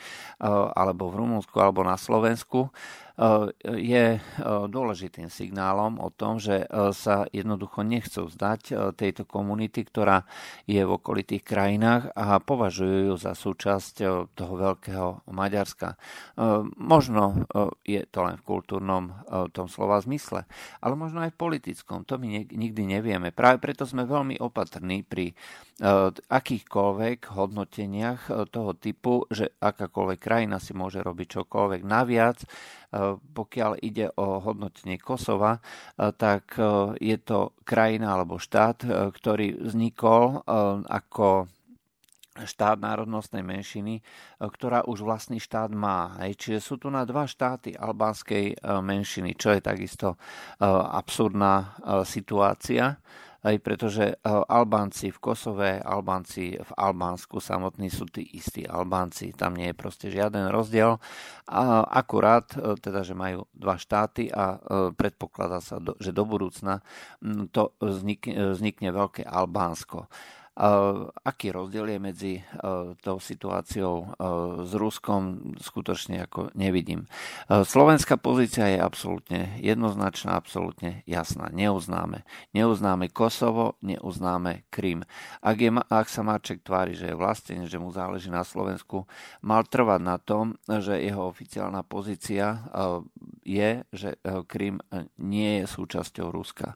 alebo 0.74 1.12
v 1.12 1.20
Rumunsku, 1.20 1.54
alebo 1.60 1.84
na 1.84 2.00
Slovensku, 2.00 2.72
je 3.62 4.18
eh, 4.18 4.20
dôležitým 4.66 5.30
signálom 5.30 6.02
o 6.02 6.10
tom, 6.10 6.42
že 6.42 6.66
eh, 6.66 6.90
sa 6.90 7.30
jednoducho 7.30 7.86
nechcú 7.86 8.26
vzdať 8.26 8.94
tejto 8.98 9.22
komunity, 9.22 9.86
ktorá 9.86 10.26
je 10.66 10.82
v 10.82 10.94
okolitých 10.94 11.46
krajinách 11.46 12.10
a 12.18 12.42
považujú 12.42 13.12
ju 13.12 13.14
za 13.14 13.38
súčasť 13.38 13.94
toho 14.34 14.54
veľkého 14.54 15.28
Maďarska. 15.30 15.96
Možno 16.80 17.46
je 17.84 18.02
to 18.08 18.18
len 18.24 18.40
v 18.40 18.46
kultúrnom 18.46 19.12
tom 19.52 19.66
slova 19.68 20.00
zmysle, 20.00 20.46
ale 20.80 20.94
možno 20.94 21.26
aj 21.26 21.34
v 21.34 21.40
politickom. 21.40 22.08
To 22.08 22.16
my 22.16 22.48
nikdy 22.48 22.82
nevieme. 22.86 23.34
Práve 23.34 23.60
preto 23.60 23.84
sme 23.84 24.08
veľmi 24.08 24.40
opatrní 24.40 25.04
pri 25.04 25.34
akýchkoľvek 26.30 27.34
hodnoteniach 27.34 28.30
toho 28.54 28.72
typu, 28.78 29.26
že 29.26 29.58
akákoľvek 29.58 30.18
krajina 30.22 30.62
si 30.62 30.70
môže 30.70 31.02
robiť 31.02 31.42
čokoľvek 31.42 31.82
naviac, 31.82 32.38
pokiaľ 33.34 33.82
ide 33.82 34.06
o 34.14 34.38
hodnotenie 34.38 35.02
Kosova, 35.02 35.58
tak 35.98 36.54
je 37.02 37.16
to 37.18 37.58
krajina 37.66 38.14
alebo 38.14 38.38
štát, 38.38 38.86
ktorý 39.18 39.66
vznikol 39.66 40.46
ako 40.86 41.50
štát 42.34 42.78
národnostnej 42.78 43.42
menšiny, 43.42 44.02
ktorá 44.38 44.86
už 44.86 45.02
vlastný 45.06 45.38
štát 45.42 45.70
má. 45.74 46.18
Čiže 46.18 46.58
sú 46.62 46.78
tu 46.78 46.90
na 46.90 47.02
dva 47.02 47.26
štáty 47.26 47.74
albánskej 47.74 48.58
menšiny, 48.62 49.34
čo 49.34 49.54
je 49.54 49.62
takisto 49.62 50.18
absurdná 50.62 51.78
situácia 52.06 52.98
aj 53.44 53.56
pretože 53.60 54.04
eh, 54.08 54.16
Albánci 54.26 55.12
v 55.12 55.18
Kosove, 55.20 55.76
Albánci 55.84 56.56
v 56.56 56.70
Albánsku 56.80 57.44
samotní 57.44 57.92
sú 57.92 58.08
tí 58.08 58.24
istí 58.32 58.64
Albánci, 58.64 59.36
tam 59.36 59.52
nie 59.52 59.70
je 59.70 59.76
proste 59.76 60.06
žiaden 60.08 60.48
rozdiel. 60.48 60.96
A 61.52 61.84
akurát, 61.84 62.48
eh, 62.56 62.72
teda, 62.80 63.04
že 63.04 63.12
majú 63.12 63.44
dva 63.52 63.76
štáty 63.76 64.32
a 64.32 64.56
eh, 64.56 64.90
predpokladá 64.96 65.60
sa, 65.60 65.76
že 66.00 66.16
do 66.16 66.24
budúcna 66.24 66.80
to 67.52 67.76
vznikne, 67.84 68.56
vznikne 68.56 68.90
veľké 68.90 69.28
Albánsko. 69.28 70.08
Aký 70.54 71.50
rozdiel 71.50 71.90
je 71.90 71.98
medzi 71.98 72.32
tou 73.02 73.18
situáciou 73.18 74.14
s 74.62 74.72
Ruskom, 74.78 75.54
skutočne 75.58 76.22
ako 76.30 76.54
nevidím. 76.54 77.10
Slovenská 77.50 78.14
pozícia 78.22 78.70
je 78.70 78.78
absolútne 78.78 79.58
jednoznačná, 79.58 80.38
absolútne 80.38 81.02
jasná. 81.10 81.50
Neuznáme. 81.50 82.22
Neuznáme 82.54 83.10
Kosovo, 83.10 83.82
neuznáme 83.82 84.70
Krym. 84.70 85.02
Ak, 85.42 85.58
je, 85.58 85.74
ak 85.74 86.06
sa 86.06 86.22
Marček 86.22 86.62
tvári, 86.62 86.94
že 86.94 87.10
je 87.10 87.18
vlastený, 87.18 87.66
že 87.66 87.82
mu 87.82 87.90
záleží 87.90 88.30
na 88.30 88.46
Slovensku, 88.46 89.10
mal 89.42 89.66
trvať 89.66 90.00
na 90.06 90.22
tom, 90.22 90.54
že 90.70 91.02
jeho 91.02 91.26
oficiálna 91.34 91.82
pozícia 91.82 92.62
je, 93.44 93.84
že 93.92 94.16
Krym 94.48 94.80
nie 95.20 95.62
je 95.62 95.64
súčasťou 95.68 96.32
Ruska. 96.32 96.74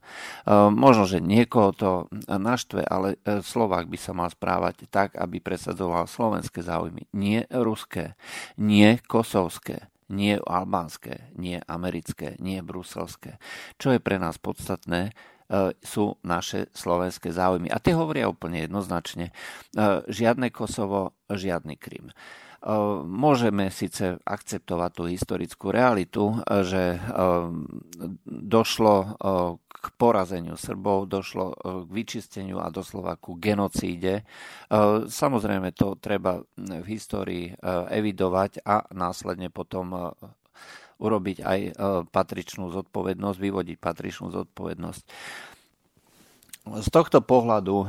Možno, 0.70 1.08
že 1.08 1.24
niekoho 1.24 1.72
to 1.74 1.90
naštve, 2.28 2.84
ale 2.84 3.18
Slovák 3.24 3.88
by 3.88 3.98
sa 3.98 4.12
mal 4.12 4.28
správať 4.28 4.86
tak, 4.92 5.16
aby 5.16 5.40
presadzoval 5.40 6.06
slovenské 6.06 6.60
záujmy. 6.60 7.08
Nie 7.16 7.48
ruské, 7.50 8.14
nie 8.60 9.00
kosovské, 9.08 9.88
nie 10.08 10.40
albánske, 10.40 11.32
nie 11.36 11.60
americké, 11.68 12.36
nie 12.40 12.64
bruselské. 12.64 13.36
Čo 13.76 13.96
je 13.96 14.00
pre 14.00 14.16
nás 14.16 14.40
podstatné, 14.40 15.12
e, 15.12 15.72
sú 15.84 16.16
naše 16.24 16.72
slovenské 16.72 17.28
záujmy. 17.28 17.68
A 17.68 17.76
tie 17.76 17.92
hovoria 17.92 18.32
úplne 18.32 18.64
jednoznačne. 18.64 19.30
E, 19.30 19.32
žiadne 20.08 20.48
Kosovo, 20.48 21.12
žiadny 21.28 21.76
Krym. 21.76 22.08
Môžeme 23.06 23.70
síce 23.70 24.18
akceptovať 24.26 24.90
tú 24.90 25.06
historickú 25.06 25.70
realitu, 25.70 26.34
že 26.66 26.98
došlo 28.26 29.14
k 29.68 29.86
porazeniu 29.94 30.58
Srbov, 30.58 31.06
došlo 31.06 31.54
k 31.54 31.86
vyčisteniu 31.86 32.58
a 32.58 32.66
doslova 32.74 33.14
ku 33.14 33.38
genocíde. 33.38 34.26
Samozrejme 35.06 35.70
to 35.70 35.94
treba 36.02 36.42
v 36.58 36.86
histórii 36.90 37.54
evidovať 37.94 38.66
a 38.66 38.90
následne 38.90 39.54
potom 39.54 40.14
urobiť 40.98 41.38
aj 41.46 41.60
patričnú 42.10 42.74
zodpovednosť, 42.74 43.38
vyvodiť 43.38 43.76
patričnú 43.78 44.34
zodpovednosť. 44.34 45.02
Z 46.76 46.88
tohto 46.92 47.24
pohľadu 47.24 47.88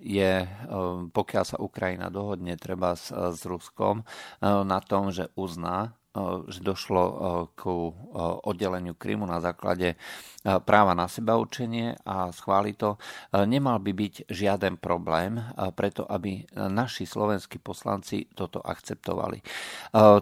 je, 0.00 0.48
pokiaľ 1.12 1.44
sa 1.44 1.60
Ukrajina 1.60 2.08
dohodne 2.08 2.56
treba 2.56 2.96
s, 2.96 3.12
s 3.12 3.44
Ruskom 3.44 4.06
na 4.40 4.78
tom, 4.80 5.12
že 5.12 5.28
uzná 5.36 5.97
že 6.48 6.60
došlo 6.64 7.02
k 7.54 7.62
oddeleniu 8.42 8.98
Krymu 8.98 9.28
na 9.28 9.38
základe 9.38 9.94
práva 10.42 10.96
na 10.96 11.06
seba 11.06 11.38
učenie 11.38 11.94
a 12.02 12.32
schváli 12.34 12.74
to, 12.74 12.98
nemal 13.46 13.78
by 13.78 13.92
byť 13.94 14.26
žiaden 14.26 14.82
problém 14.82 15.38
preto, 15.78 16.08
aby 16.08 16.42
naši 16.56 17.06
slovenskí 17.06 17.62
poslanci 17.62 18.26
toto 18.34 18.58
akceptovali. 18.58 19.44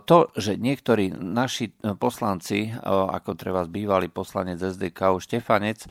To, 0.04 0.18
že 0.36 0.60
niektorí 0.60 1.16
naši 1.16 1.72
poslanci, 1.96 2.68
ako 2.92 3.32
treba 3.38 3.64
bývalý 3.64 4.12
poslanec 4.12 4.60
SDK 4.60 5.16
Štefanec, 5.16 5.88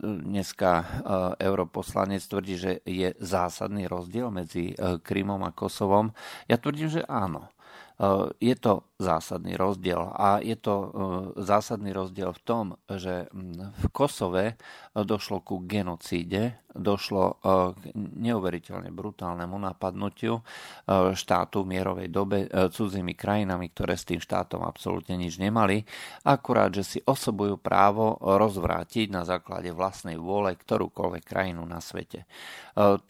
dneska 0.00 0.70
europoslanec 1.36 2.24
tvrdí, 2.24 2.54
že 2.56 2.72
je 2.88 3.12
zásadný 3.20 3.84
rozdiel 3.90 4.32
medzi 4.32 4.72
Krymom 4.78 5.44
a 5.44 5.52
Kosovom. 5.52 6.16
Ja 6.48 6.56
tvrdím, 6.56 6.88
že 6.88 7.04
áno. 7.04 7.52
Je 8.38 8.56
to 8.56 8.87
zásadný 8.98 9.54
rozdiel 9.54 10.10
a 10.10 10.42
je 10.42 10.58
to 10.58 10.74
eh, 10.74 10.88
zásadný 11.46 11.94
rozdiel 11.94 12.34
v 12.34 12.42
tom, 12.42 12.64
že 12.90 13.30
v 13.78 13.84
Kosove 13.94 14.58
došlo 14.92 15.40
ku 15.46 15.62
genocíde, 15.62 16.68
došlo 16.78 17.24
e, 17.26 17.34
k 17.74 17.82
neuveriteľne 17.96 18.92
brutálnemu 18.94 19.56
napadnutiu 19.58 20.40
e, 20.40 20.42
štátu 21.12 21.66
v 21.66 21.70
mierovej 21.76 22.08
dobe 22.08 22.46
e, 22.46 22.48
cudzými 22.70 23.16
krajinami, 23.18 23.74
ktoré 23.74 23.98
s 23.98 24.06
tým 24.06 24.22
štátom 24.22 24.62
absolútne 24.62 25.18
nič 25.18 25.40
nemali, 25.42 25.82
akurát, 26.24 26.70
že 26.70 26.84
si 26.86 26.98
osobujú 27.02 27.58
právo 27.58 28.16
rozvrátiť 28.20 29.10
na 29.10 29.26
základe 29.26 29.74
vlastnej 29.74 30.16
vôle 30.16 30.54
ktorúkoľvek 30.54 31.24
krajinu 31.26 31.66
na 31.66 31.82
svete. 31.82 32.24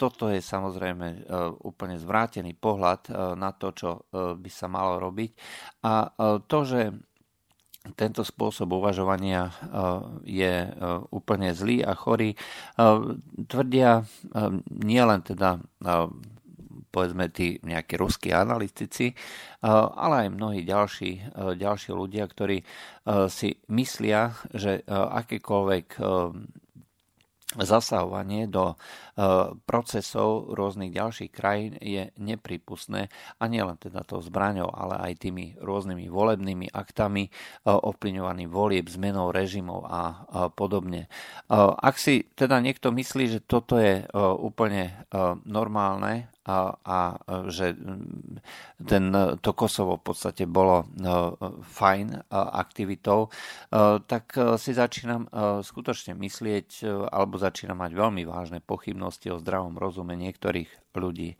Toto 0.00 0.32
je 0.32 0.40
samozrejme 0.40 1.28
úplne 1.60 2.00
zvrátený 2.00 2.56
pohľad 2.56 3.12
na 3.36 3.52
to, 3.52 3.68
čo 3.76 3.90
by 4.12 4.48
sa 4.48 4.64
malo 4.64 4.96
robiť. 4.96 5.30
A 5.82 6.10
to, 6.50 6.58
že 6.66 6.90
tento 7.94 8.26
spôsob 8.26 8.76
uvažovania 8.76 9.48
eh, 9.48 9.54
je 10.26 10.54
eh, 10.66 10.72
úplne 11.14 11.54
zlý 11.54 11.80
a 11.84 11.94
chorý. 11.94 12.34
Tvrdia 13.48 14.02
nielen 14.82 15.20
teda 15.22 15.60
povedzme 16.88 17.28
tí 17.28 17.60
nejakí 17.60 18.00
ruskí 18.00 18.32
analytici, 18.32 19.12
ale 19.60 20.26
aj 20.26 20.28
mnohí 20.32 20.64
ďalší, 20.64 21.34
ďalší 21.58 21.90
ľudia, 21.92 22.24
ktorí 22.24 22.64
si 23.28 23.48
myslia, 23.68 24.32
že 24.56 24.82
akékoľvek 24.88 25.86
zasahovanie 27.56 28.44
do 28.44 28.72
e, 28.72 28.76
procesov 29.66 30.54
rôznych 30.54 30.94
ďalších 30.94 31.30
krajín 31.34 31.74
je 31.82 32.14
nepripustné 32.22 33.10
a 33.42 33.44
nielen 33.50 33.74
teda 33.74 34.06
tou 34.06 34.22
zbraňou, 34.22 34.70
ale 34.70 35.10
aj 35.10 35.26
tými 35.26 35.58
rôznymi 35.58 36.06
volebnými 36.06 36.70
aktami, 36.70 37.26
e, 37.26 37.30
ovplyvňovaným 37.66 38.46
volieb, 38.46 38.86
zmenou 38.86 39.34
režimov 39.34 39.82
a 39.90 40.22
podobne. 40.54 41.06
E, 41.06 41.08
ak 41.58 41.98
si 41.98 42.30
teda 42.38 42.62
niekto 42.62 42.94
myslí, 42.94 43.24
že 43.26 43.40
toto 43.42 43.80
je 43.82 44.06
úplne 44.38 44.94
normálne 45.46 46.30
a, 46.48 47.18
že 47.50 47.76
ten, 48.80 49.04
to 49.42 49.50
Kosovo 49.52 50.00
v 50.00 50.04
podstate 50.12 50.48
bolo 50.48 50.88
fajn 51.60 52.30
aktivitou, 52.32 53.28
tak 54.08 54.24
si 54.56 54.70
začínam 54.72 55.28
skutočne 55.60 56.16
myslieť, 56.16 56.88
alebo 57.12 57.36
začínam 57.36 57.84
mať 57.84 57.92
veľmi 57.92 58.22
vážne 58.24 58.64
pochybnosti 58.64 59.07
o 59.08 59.40
zdravom 59.40 59.80
rozume 59.80 60.12
niektorých 60.18 60.68
ľudí. 60.98 61.38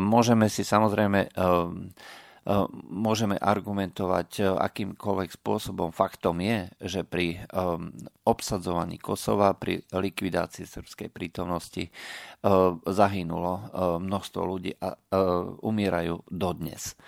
Môžeme 0.00 0.48
si 0.48 0.64
samozrejme 0.64 1.30
Eh, 2.42 2.66
môžeme 2.90 3.38
argumentovať 3.38 4.58
akýmkoľvek 4.58 5.30
spôsobom. 5.30 5.94
Faktom 5.94 6.42
je, 6.42 6.66
že 6.82 7.06
pri 7.06 7.38
obsadzovaní 8.26 8.98
Kosova, 8.98 9.54
pri 9.54 9.78
likvidácii 9.94 10.66
srbskej 10.66 11.08
prítomnosti 11.14 11.86
zahynulo 12.86 13.52
množstvo 14.02 14.40
ľudí 14.42 14.74
a 14.82 14.90
umierajú 15.62 16.26
dodnes. 16.26 16.98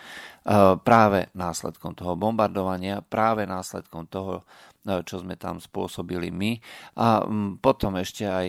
Práve 0.86 1.34
následkom 1.34 1.98
toho 1.98 2.14
bombardovania, 2.14 3.02
práve 3.02 3.42
následkom 3.42 4.06
toho, 4.06 4.46
čo 4.84 5.24
sme 5.24 5.40
tam 5.40 5.56
spôsobili 5.58 6.28
my. 6.28 6.52
A 7.00 7.24
mm, 7.24 7.64
potom 7.64 7.96
ešte 7.96 8.28
aj 8.28 8.46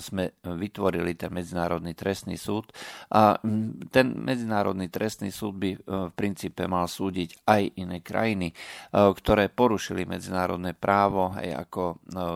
sme 0.00 0.32
vytvorili 0.42 1.14
ten 1.14 1.28
Medzinárodný 1.30 1.92
trestný 1.92 2.40
súd. 2.40 2.72
A 3.12 3.36
mm, 3.36 3.92
ten 3.92 4.16
Medzinárodný 4.16 4.88
trestný 4.88 5.28
súd 5.28 5.54
by 5.60 5.70
v 5.84 6.12
princípe 6.16 6.64
mal 6.64 6.88
súdiť 6.88 7.44
aj 7.44 7.62
iné 7.76 8.00
krajiny, 8.00 8.56
ktoré 8.92 9.52
porušili 9.52 10.08
medzinárodné 10.08 10.72
právo, 10.72 11.30
aj 11.36 11.68
ako 11.68 11.82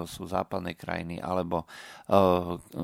sú 0.05 0.29
západné 0.29 0.77
krajiny 0.77 1.19
alebo 1.19 1.65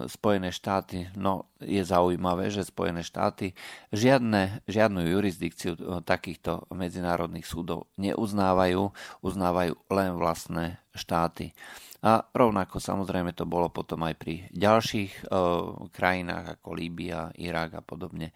Spojené 0.08 0.50
štáty. 0.52 1.08
No, 1.16 1.53
je 1.64 1.82
zaujímavé, 1.82 2.52
že 2.52 2.68
Spojené 2.68 3.02
štáty 3.02 3.56
žiadne, 3.90 4.62
žiadnu 4.68 5.02
jurisdikciu 5.04 5.74
takýchto 6.04 6.68
medzinárodných 6.70 7.48
súdov 7.48 7.88
neuznávajú, 7.96 8.92
uznávajú 9.24 9.74
len 9.90 10.10
vlastné 10.14 10.78
štáty. 10.94 11.56
A 12.04 12.20
rovnako 12.20 12.76
samozrejme 12.84 13.32
to 13.32 13.48
bolo 13.48 13.72
potom 13.72 14.04
aj 14.04 14.14
pri 14.20 14.44
ďalších 14.52 15.24
e, 15.24 15.40
krajinách 15.88 16.60
ako 16.60 16.76
Líbia, 16.76 17.32
Irak 17.40 17.80
a 17.80 17.82
podobne. 17.82 18.28
E, 18.28 18.34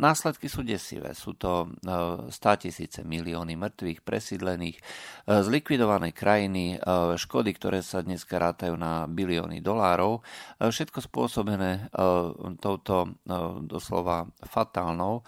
následky 0.00 0.48
sú 0.48 0.64
desivé. 0.64 1.12
Sú 1.12 1.36
to 1.36 1.68
e, 1.84 2.32
100 2.32 2.64
tisíce 2.64 3.04
milióny 3.04 3.60
mŕtvych, 3.60 4.00
presídlených, 4.00 4.80
e, 4.80 4.82
zlikvidované 5.44 6.16
krajiny, 6.16 6.80
e, 6.80 7.12
škody, 7.20 7.52
ktoré 7.52 7.84
sa 7.84 8.00
dnes 8.00 8.24
rátajú 8.24 8.72
na 8.80 9.04
bilióny 9.04 9.60
dolárov. 9.60 10.24
E, 10.56 10.72
všetko 10.72 11.04
spôsobené 11.04 11.92
e, 11.92 12.00
touto 12.56 12.96
e, 13.04 13.08
doslova 13.68 14.32
fatálnou 14.48 15.20
e, 15.20 15.22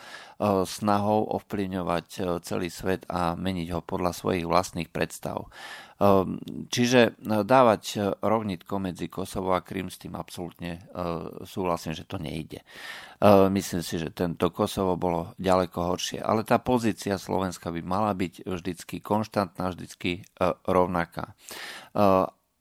snahou 0.64 1.28
ovplyvňovať 1.36 2.06
e, 2.08 2.20
celý 2.40 2.72
svet 2.72 3.04
a 3.12 3.36
meniť 3.36 3.68
ho 3.76 3.84
podľa 3.84 4.16
svojich 4.16 4.48
vlastných 4.48 4.88
predstav. 4.88 5.44
Ehm, 6.00 6.40
čiže 6.72 7.12
e, 7.12 7.44
dávať 7.44 7.82
e, 7.92 7.96
rovnitko 8.24 8.80
medzi 8.80 9.12
Kosovo 9.12 9.52
a 9.52 9.60
Krym 9.60 9.92
s 9.92 10.00
tým 10.00 10.16
absolútne 10.16 10.80
e, 10.80 11.44
súhlasím, 11.44 11.92
že 11.92 12.08
to 12.08 12.16
nejde. 12.16 12.64
Myslím 13.52 13.84
si, 13.84 14.00
že 14.00 14.16
tento 14.16 14.48
Kosovo 14.48 14.96
bolo 14.96 15.36
ďaleko 15.36 15.92
horšie. 15.92 16.24
Ale 16.24 16.40
tá 16.40 16.56
pozícia 16.56 17.20
Slovenska 17.20 17.68
by 17.68 17.84
mala 17.84 18.16
byť 18.16 18.48
vždycky 18.48 19.04
konštantná, 19.04 19.76
vždycky 19.76 20.24
rovnaká. 20.64 21.36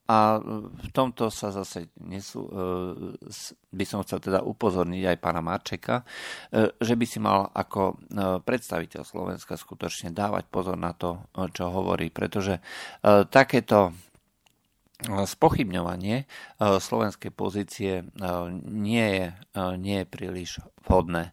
A 0.09 0.41
v 0.41 0.89
tomto 0.89 1.29
sa 1.29 1.53
zase 1.53 1.93
nesú, 2.01 2.49
e, 2.49 3.13
by 3.69 3.85
som 3.85 4.01
chcel 4.01 4.17
teda 4.17 4.41
upozorniť 4.41 5.05
aj 5.05 5.17
pána 5.21 5.45
Marčeka, 5.45 6.01
e, 6.01 6.73
že 6.81 6.97
by 6.97 7.05
si 7.05 7.21
mal 7.21 7.45
ako 7.53 7.93
e, 7.93 7.95
predstaviteľ 8.41 9.05
Slovenska 9.05 9.53
skutočne 9.53 10.09
dávať 10.09 10.49
pozor 10.49 10.81
na 10.81 10.97
to, 10.97 11.29
čo 11.53 11.69
hovorí, 11.69 12.09
pretože 12.09 12.57
takéto 13.29 13.93
spochybňovanie 15.05 16.25
slovenskej 16.59 17.31
pozície 17.31 18.03
nie 18.65 19.07
je, 19.13 19.27
nie 19.77 19.97
je 20.03 20.07
príliš 20.09 20.49
vhodné. 20.83 21.31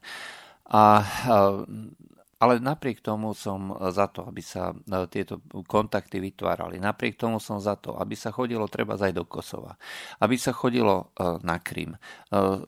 A 0.69 1.03
ale 2.37 2.61
napriek 2.61 3.01
tomu 3.01 3.33
som 3.33 3.73
za 3.93 4.13
to, 4.13 4.29
aby 4.29 4.45
sa 4.45 4.77
tieto 5.09 5.41
kontakty 5.65 6.21
vytvárali. 6.21 6.77
Napriek 6.77 7.17
tomu 7.17 7.41
som 7.41 7.57
za 7.57 7.81
to, 7.81 7.97
aby 7.97 8.13
sa 8.13 8.29
chodilo 8.29 8.69
treba 8.69 9.01
aj 9.01 9.13
do 9.17 9.25
Kosova. 9.25 9.73
Aby 10.21 10.37
sa 10.37 10.53
chodilo 10.53 11.17
na 11.41 11.57
Krym. 11.65 11.97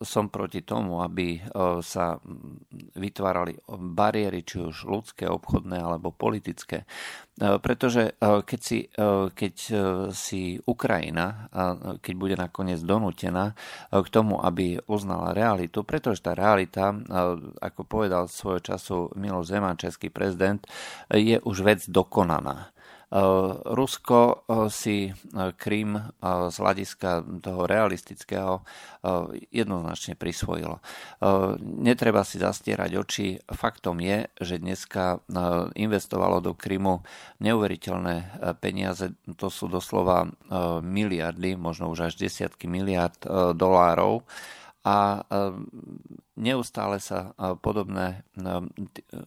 Som 0.01 0.33
proti 0.33 0.65
tomu, 0.65 1.05
aby 1.05 1.45
sa 1.85 2.17
vytvárali 2.97 3.61
bariéry, 3.77 4.41
či 4.41 4.65
už 4.65 4.89
ľudské, 4.89 5.29
obchodné 5.29 5.77
alebo 5.77 6.17
politické. 6.17 6.89
Pretože 7.39 8.19
keď 8.19 8.61
si, 8.65 8.89
keď 9.31 9.55
si 10.11 10.59
Ukrajina, 10.65 11.47
keď 12.03 12.15
bude 12.19 12.35
nakoniec 12.35 12.83
donútená 12.83 13.55
k 13.93 14.09
tomu, 14.11 14.43
aby 14.43 14.81
uznala 14.91 15.37
realitu, 15.37 15.85
pretože 15.87 16.25
tá 16.25 16.35
realita, 16.35 16.91
ako 17.63 17.87
povedal 17.87 18.27
svojho 18.27 18.75
času 18.75 19.15
Miloš 19.15 19.55
Zeman, 19.59 19.75
český 19.75 20.07
prezident, 20.07 20.63
je 21.11 21.43
už 21.43 21.67
vec 21.67 21.83
dokonaná. 21.91 22.71
Rusko 23.67 24.47
si 24.69 25.11
Krym 25.57 25.99
z 26.23 26.57
hľadiska 26.61 27.25
toho 27.43 27.67
realistického 27.67 28.63
jednoznačne 29.51 30.15
prisvojilo. 30.15 30.79
Netreba 31.59 32.23
si 32.23 32.39
zastierať 32.39 32.91
oči. 32.95 33.41
Faktom 33.51 33.99
je, 33.99 34.31
že 34.39 34.63
dneska 34.63 35.25
investovalo 35.75 36.39
do 36.39 36.55
Krymu 36.55 37.03
neuveriteľné 37.43 38.45
peniaze. 38.63 39.11
To 39.41 39.51
sú 39.51 39.67
doslova 39.67 40.29
miliardy, 40.85 41.59
možno 41.59 41.91
už 41.91 42.13
až 42.13 42.15
desiatky 42.15 42.71
miliard 42.71 43.19
dolárov 43.57 44.23
a 44.85 45.27
neustále 46.39 47.03
sa 47.03 47.35
podobné 47.59 48.23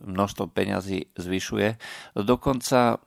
množstvo 0.08 0.48
peňazí 0.48 1.12
zvyšuje. 1.20 1.76
Dokonca 2.16 3.04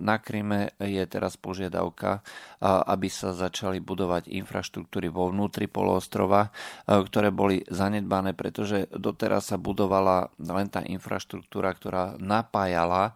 na 0.00 0.16
Kryme 0.16 0.72
je 0.80 1.04
teraz 1.04 1.36
požiadavka, 1.36 2.24
aby 2.64 3.12
sa 3.12 3.36
začali 3.36 3.84
budovať 3.84 4.32
infraštruktúry 4.32 5.12
vo 5.12 5.28
vnútri 5.28 5.68
poloostrova, 5.68 6.48
ktoré 6.88 7.28
boli 7.28 7.60
zanedbané, 7.68 8.32
pretože 8.32 8.88
doteraz 8.88 9.52
sa 9.52 9.60
budovala 9.60 10.32
len 10.40 10.72
tá 10.72 10.80
infraštruktúra, 10.80 11.76
ktorá 11.76 12.16
napájala 12.16 13.12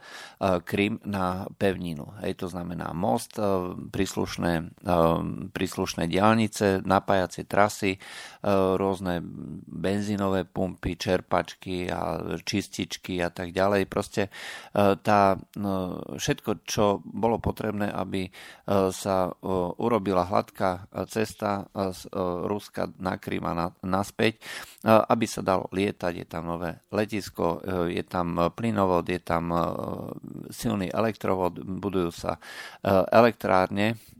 Krym 0.69 1.01
na 1.09 1.49
pevninu. 1.57 2.13
Hej, 2.21 2.45
to 2.45 2.47
znamená 2.53 2.93
most, 2.93 3.41
príslušné, 3.89 4.77
príslušné 5.57 6.05
diálnice, 6.11 6.85
napájacie 6.85 7.49
trasy, 7.49 7.97
rôzne 8.77 9.25
benzíny, 9.71 10.10
benzínové 10.11 10.43
pumpy, 10.43 10.99
čerpačky 10.99 11.87
a 11.87 12.19
čističky 12.43 13.23
a 13.23 13.31
tak 13.31 13.55
ďalej. 13.55 13.87
Proste 13.87 14.27
e, 14.27 14.31
tá, 14.99 15.39
no, 15.55 16.03
všetko, 16.19 16.67
čo 16.67 16.99
bolo 17.07 17.39
potrebné, 17.39 17.95
aby 17.95 18.27
e, 18.27 18.31
sa 18.91 19.31
e, 19.31 19.33
urobila 19.79 20.27
hladká 20.27 20.91
cesta 21.07 21.71
z 21.71 22.11
Ruska 22.51 22.91
na 22.99 23.23
Krym 23.23 23.47
a 23.47 23.71
naspäť, 23.87 24.43
aby 24.85 25.27
sa 25.31 25.47
dalo 25.47 25.71
lietať, 25.71 26.13
je 26.19 26.27
tam 26.27 26.51
nové 26.51 26.83
letisko, 26.91 27.63
je 27.87 28.03
tam 28.03 28.51
plynovod, 28.53 29.07
je 29.07 29.21
tam 29.23 29.53
silný 30.51 30.91
elektrovod, 30.91 31.63
budujú 31.63 32.11
sa 32.11 32.41
elektrárne 33.13 33.95
E, 33.95 34.20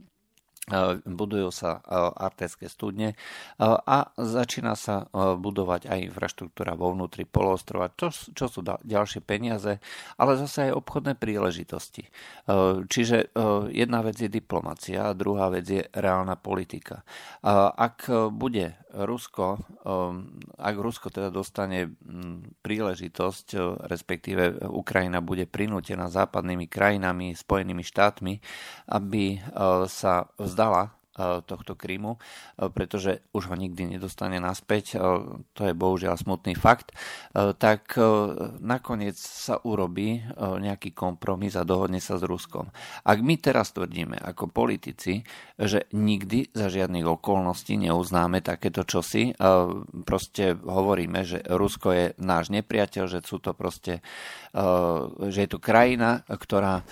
budujú 1.03 1.51
sa 1.51 1.83
artéské 2.15 2.71
studne 2.71 3.19
a 3.61 3.97
začína 4.15 4.79
sa 4.79 5.05
budovať 5.13 5.91
aj 5.91 5.99
infraštruktúra 6.07 6.79
vo 6.79 6.95
vnútri 6.95 7.27
poloostrova, 7.27 7.91
čo, 7.93 8.09
čo 8.11 8.45
sú 8.47 8.63
ďalšie 8.63 9.19
peniaze, 9.19 9.83
ale 10.15 10.31
zase 10.39 10.71
aj 10.71 10.77
obchodné 10.79 11.19
príležitosti. 11.19 12.07
Čiže 12.87 13.35
jedna 13.75 13.99
vec 14.05 14.15
je 14.15 14.31
diplomacia 14.31 15.11
a 15.11 15.17
druhá 15.17 15.51
vec 15.51 15.67
je 15.67 15.83
reálna 15.91 16.39
politika. 16.39 17.03
Ak 17.43 18.07
bude 18.31 18.79
Rusko, 18.91 19.59
ak 20.59 20.75
Rusko 20.75 21.07
teda 21.11 21.31
dostane 21.31 21.95
príležitosť, 22.63 23.47
respektíve 23.87 24.67
Ukrajina 24.67 25.23
bude 25.23 25.47
prinútená 25.47 26.11
západnými 26.11 26.67
krajinami, 26.67 27.33
Spojenými 27.35 27.81
štátmi, 27.81 28.33
aby 28.91 29.39
sa 29.87 30.27
vzdala 30.37 30.60
estudar 30.61 30.69
lá. 30.69 31.00
Tohto 31.19 31.75
Krymu, 31.75 32.15
e, 32.15 32.19
pretože 32.71 33.19
už 33.35 33.51
ho 33.51 33.55
nikdy 33.59 33.97
nedostane 33.97 34.39
naspäť, 34.39 34.95
e, 34.95 34.97
to 35.51 35.61
je 35.67 35.73
bohužiaľ 35.75 36.15
smutný 36.15 36.55
fakt, 36.55 36.93
tak 37.33 37.95
nakoniec 38.59 39.15
sa 39.17 39.59
urobí 39.63 40.21
nejaký 40.37 40.91
kompromis 40.91 41.55
a 41.55 41.67
dohodne 41.67 42.03
sa 42.03 42.19
s 42.19 42.23
Ruskom. 42.23 42.69
Ak 43.03 43.19
my 43.19 43.35
teraz 43.39 43.71
tvrdíme 43.75 44.19
ako 44.19 44.51
politici, 44.51 45.23
že 45.55 45.87
nikdy 45.95 46.51
za 46.51 46.67
žiadnych 46.67 47.07
okolností 47.07 47.79
neuznáme 47.79 48.43
takéto 48.43 48.83
čosi, 48.83 49.33
proste 50.03 50.55
hovoríme, 50.55 51.23
že 51.23 51.39
Rusko 51.45 51.87
je 51.91 52.05
náš 52.19 52.51
nepriateľ, 52.51 53.03
že 53.07 53.19
sú 53.23 53.39
to 53.39 53.55
proste, 53.55 54.03
že 55.31 55.39
je 55.39 55.49
to 55.49 55.59
krajina, 55.61 56.23
ktorá 56.27 56.83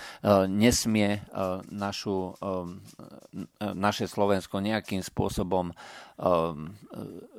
nesmie 0.48 1.24
našu, 1.70 2.34
naše 3.60 4.09
Slovensko 4.10 4.58
nejakým 4.58 5.06
spôsobom 5.06 5.70
um, 5.70 5.74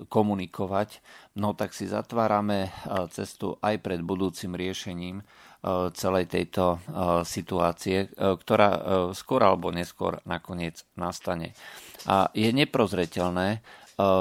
komunikovať, 0.08 1.04
no 1.36 1.52
tak 1.52 1.76
si 1.76 1.92
zatvárame 1.92 2.72
uh, 2.72 3.12
cestu 3.12 3.60
aj 3.60 3.84
pred 3.84 4.00
budúcim 4.00 4.56
riešením 4.56 5.20
uh, 5.20 5.92
celej 5.92 6.32
tejto 6.32 6.82
situácie, 7.22 8.10
ktorá 8.18 8.70
skôr 9.14 9.46
alebo 9.46 9.70
neskôr 9.70 10.18
nakoniec 10.26 10.82
nastane. 10.98 11.54
A 12.10 12.34
je 12.34 12.50
neprozreteľné, 12.50 13.62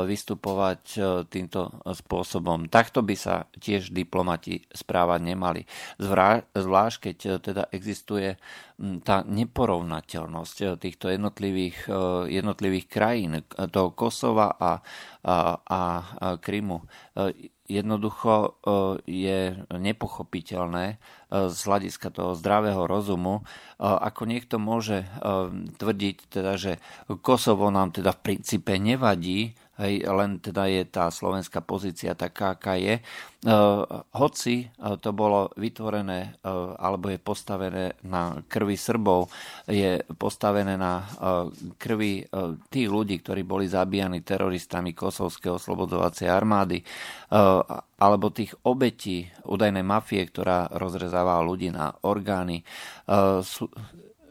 vystupovať 0.04 0.82
týmto 1.32 1.80
spôsobom. 1.84 2.68
Takto 2.68 3.00
by 3.00 3.16
sa 3.16 3.48
tiež 3.56 3.94
diplomati 3.94 4.64
správať 4.68 5.20
nemali. 5.24 5.62
Zvlášť, 6.52 6.96
keď 7.00 7.16
teda 7.40 7.62
existuje 7.72 8.36
tá 9.04 9.24
neporovnateľnosť 9.24 10.80
týchto 10.80 11.12
jednotlivých, 11.12 11.88
jednotlivých 12.28 12.86
krajín, 12.88 13.44
toho 13.50 13.92
Kosova 13.92 14.52
a, 14.56 14.80
a, 15.24 15.38
a 15.64 15.80
Krymu 16.40 16.84
jednoducho 17.70 18.58
je 19.06 19.54
nepochopiteľné 19.70 20.98
z 21.30 21.58
hľadiska 21.62 22.10
toho 22.10 22.34
zdravého 22.34 22.82
rozumu, 22.90 23.46
ako 23.78 24.26
niekto 24.26 24.58
môže 24.58 25.06
tvrdiť, 25.78 26.16
teda, 26.26 26.58
že 26.58 26.72
Kosovo 27.22 27.70
nám 27.70 27.94
teda 27.94 28.10
v 28.10 28.22
princípe 28.26 28.74
nevadí, 28.74 29.54
hej, 29.80 30.04
len 30.04 30.38
teda 30.38 30.68
je 30.68 30.84
tá 30.84 31.08
slovenská 31.08 31.64
pozícia 31.64 32.12
taká, 32.12 32.54
aká 32.54 32.76
je. 32.76 33.00
Hoci 34.12 34.68
to 35.00 35.10
bolo 35.16 35.48
vytvorené 35.56 36.36
alebo 36.76 37.08
je 37.08 37.16
postavené 37.16 37.96
na 38.04 38.36
krvi 38.44 38.76
Srbov, 38.76 39.32
je 39.64 40.04
postavené 40.20 40.76
na 40.76 41.08
krvi 41.80 42.28
tých 42.68 42.88
ľudí, 42.92 43.24
ktorí 43.24 43.40
boli 43.48 43.64
zabíjani 43.64 44.20
teroristami 44.20 44.92
Kosovskej 44.92 45.56
oslobodzovacej 45.56 46.28
armády, 46.28 46.84
alebo 47.96 48.28
tých 48.28 48.52
obetí 48.68 49.24
údajnej 49.48 49.88
mafie, 49.88 50.28
ktorá 50.28 50.68
rozrezávala 50.76 51.40
ľudí 51.40 51.72
na 51.72 51.96
orgány, 52.04 52.60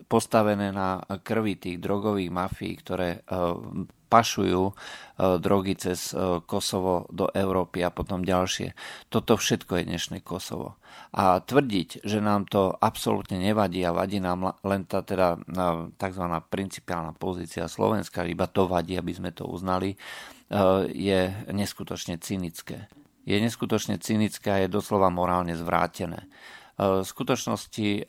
postavené 0.06 0.70
na 0.70 1.02
krvi 1.26 1.58
tých 1.58 1.82
drogových 1.82 2.30
mafií, 2.30 2.78
ktoré 2.78 3.26
pašujú 4.10 4.64
e, 4.68 4.74
drogy 5.38 5.78
cez 5.78 6.12
e, 6.12 6.42
Kosovo 6.44 7.06
do 7.14 7.30
Európy 7.30 7.86
a 7.86 7.94
potom 7.94 8.26
ďalšie. 8.26 8.74
Toto 9.14 9.38
všetko 9.38 9.80
je 9.80 9.88
dnešné 9.88 10.18
Kosovo. 10.26 10.82
A 11.14 11.42
tvrdiť, 11.42 12.02
že 12.02 12.20
nám 12.22 12.50
to 12.50 12.74
absolútne 12.74 13.38
nevadí 13.38 13.86
a 13.86 13.94
vadí 13.94 14.18
nám 14.18 14.58
len 14.66 14.86
tá 14.86 15.02
teda 15.02 15.38
tzv. 15.98 16.26
principiálna 16.50 17.18
pozícia 17.18 17.66
Slovenska, 17.70 18.26
iba 18.26 18.46
to 18.46 18.70
vadí, 18.70 18.98
aby 18.98 19.14
sme 19.14 19.30
to 19.30 19.46
uznali, 19.46 19.94
e, 19.94 19.98
je 20.90 21.30
neskutočne 21.54 22.18
cynické. 22.18 22.90
Je 23.30 23.38
neskutočne 23.38 24.02
cynické 24.02 24.50
a 24.50 24.62
je 24.66 24.74
doslova 24.74 25.14
morálne 25.14 25.54
zvrátené. 25.54 26.26
V 26.80 27.04
skutočnosti 27.04 28.08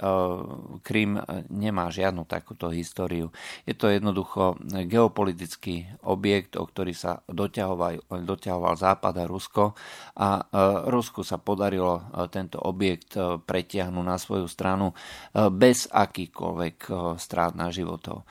Krym 0.87 1.13
nemá 1.51 1.91
žiadnu 1.91 2.23
takúto 2.23 2.71
históriu. 2.71 3.35
Je 3.67 3.75
to 3.75 3.91
jednoducho 3.91 4.55
geopolitický 4.63 5.91
objekt, 6.07 6.55
o 6.55 6.63
ktorý 6.71 6.95
sa 6.95 7.19
doťahoval, 7.27 8.07
doťahoval 8.07 8.75
Západ 8.79 9.15
a 9.19 9.27
Rusko 9.27 9.75
a 10.15 10.47
Rusku 10.87 11.27
sa 11.27 11.43
podarilo 11.43 12.07
tento 12.31 12.63
objekt 12.63 13.19
pretiahnuť 13.19 14.07
na 14.07 14.15
svoju 14.23 14.47
stranu 14.47 14.95
bez 15.35 15.91
akýkoľvek 15.91 16.77
strát 17.19 17.59
na 17.59 17.75
životov. 17.75 18.23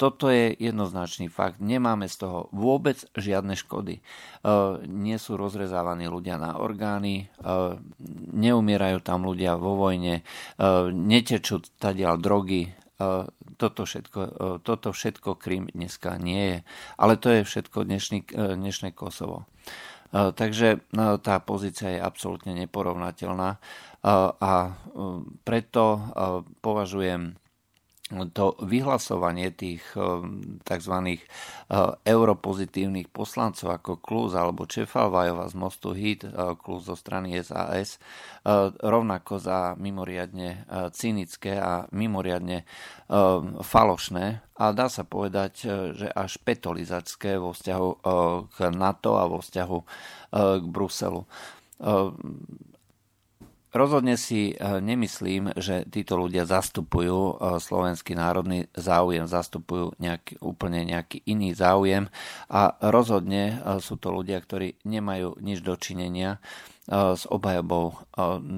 Toto 0.00 0.32
je 0.32 0.56
jednoznačný 0.56 1.28
fakt. 1.28 1.60
Nemáme 1.60 2.08
z 2.08 2.24
toho 2.24 2.48
vôbec 2.56 3.04
žiadne 3.20 3.52
škody. 3.52 4.00
Nie 4.88 5.20
sú 5.20 5.36
rozrezávaní 5.36 6.08
ľudia 6.08 6.40
na 6.40 6.56
orgány, 6.56 7.28
neumierajú 8.32 8.98
tam 9.04 9.28
ľudia 9.28 9.60
vo 9.60 9.76
vojne, 9.76 10.20
e, 10.20 10.22
netečú 10.90 11.62
tadiaľ 11.78 12.18
drogy, 12.18 12.68
e, 12.68 12.70
toto 13.60 13.84
všetko, 13.84 14.20
e, 14.20 14.30
toto 14.64 14.90
všetko 14.90 15.36
Krym 15.38 15.68
dneska 15.70 16.16
nie 16.16 16.42
je. 16.42 16.58
Ale 16.96 17.20
to 17.20 17.28
je 17.30 17.46
všetko 17.46 17.84
dnešný, 17.84 18.18
dnešné 18.32 18.96
Kosovo. 18.96 19.46
Takže 20.12 20.84
tá 21.24 21.40
pozícia 21.40 21.96
je 21.96 22.04
absolútne 22.04 22.52
neporovnateľná 22.52 23.56
a 24.36 24.52
preto 25.40 25.84
považujem 26.60 27.32
to 28.32 28.54
vyhlasovanie 28.60 29.48
tých 29.56 29.82
eh, 29.96 30.04
tzv. 30.68 30.96
Eh, 31.08 31.16
europozitívnych 32.04 33.08
poslancov 33.08 33.80
ako 33.80 33.92
Kluz 33.98 34.36
alebo 34.36 34.68
Čefalvajova 34.68 35.48
z 35.48 35.54
Mostu 35.56 35.96
Hit, 35.96 36.28
eh, 36.28 36.32
Kluz 36.60 36.86
zo 36.86 36.96
strany 36.96 37.40
SAS, 37.40 37.96
rovnako 38.82 39.38
za 39.38 39.78
mimoriadne 39.78 40.66
cynické 40.90 41.62
a 41.62 41.86
mimoriadne 41.94 42.66
falošné 43.62 44.42
a 44.58 44.64
dá 44.74 44.90
sa 44.90 45.06
povedať, 45.06 45.52
že 45.94 46.10
až 46.10 46.42
petolizačské 46.42 47.38
vo 47.38 47.54
vzťahu 47.54 47.88
k 48.50 48.56
NATO 48.74 49.14
a 49.14 49.30
vo 49.30 49.38
vzťahu 49.38 49.78
k 50.58 50.64
Bruselu 50.66 51.22
Rozhodne 53.72 54.20
si 54.20 54.52
e, 54.52 54.54
nemyslím, 54.84 55.56
že 55.56 55.88
títo 55.88 56.20
ľudia 56.20 56.44
zastupujú 56.44 57.16
e, 57.16 57.34
slovenský 57.56 58.12
národný 58.12 58.68
záujem, 58.76 59.24
zastupujú 59.24 59.96
nejaký, 59.96 60.36
úplne 60.44 60.84
nejaký 60.84 61.24
iný 61.24 61.56
záujem 61.56 62.12
a 62.52 62.76
rozhodne 62.92 63.56
e, 63.56 63.80
sú 63.80 63.96
to 63.96 64.12
ľudia, 64.12 64.36
ktorí 64.44 64.76
nemajú 64.84 65.40
nič 65.40 65.64
dočinenia 65.64 66.36
s 66.90 67.30
obhajobou 67.30 67.94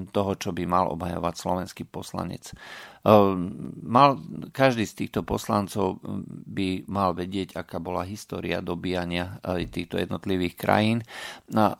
toho, 0.09 0.31
čo 0.33 0.49
by 0.49 0.65
mal 0.65 0.89
obhajovať 0.97 1.33
slovenský 1.37 1.85
poslanec. 1.85 2.57
Mal, 3.85 4.17
každý 4.49 4.89
z 4.89 5.05
týchto 5.05 5.21
poslancov 5.21 6.01
by 6.55 6.87
mal 6.87 7.11
vedieť, 7.11 7.59
aká 7.59 7.83
bola 7.83 8.07
história 8.07 8.63
dobíjania 8.63 9.43
týchto 9.67 9.99
jednotlivých 9.99 10.55
krajín 10.55 11.03
a 11.51 11.75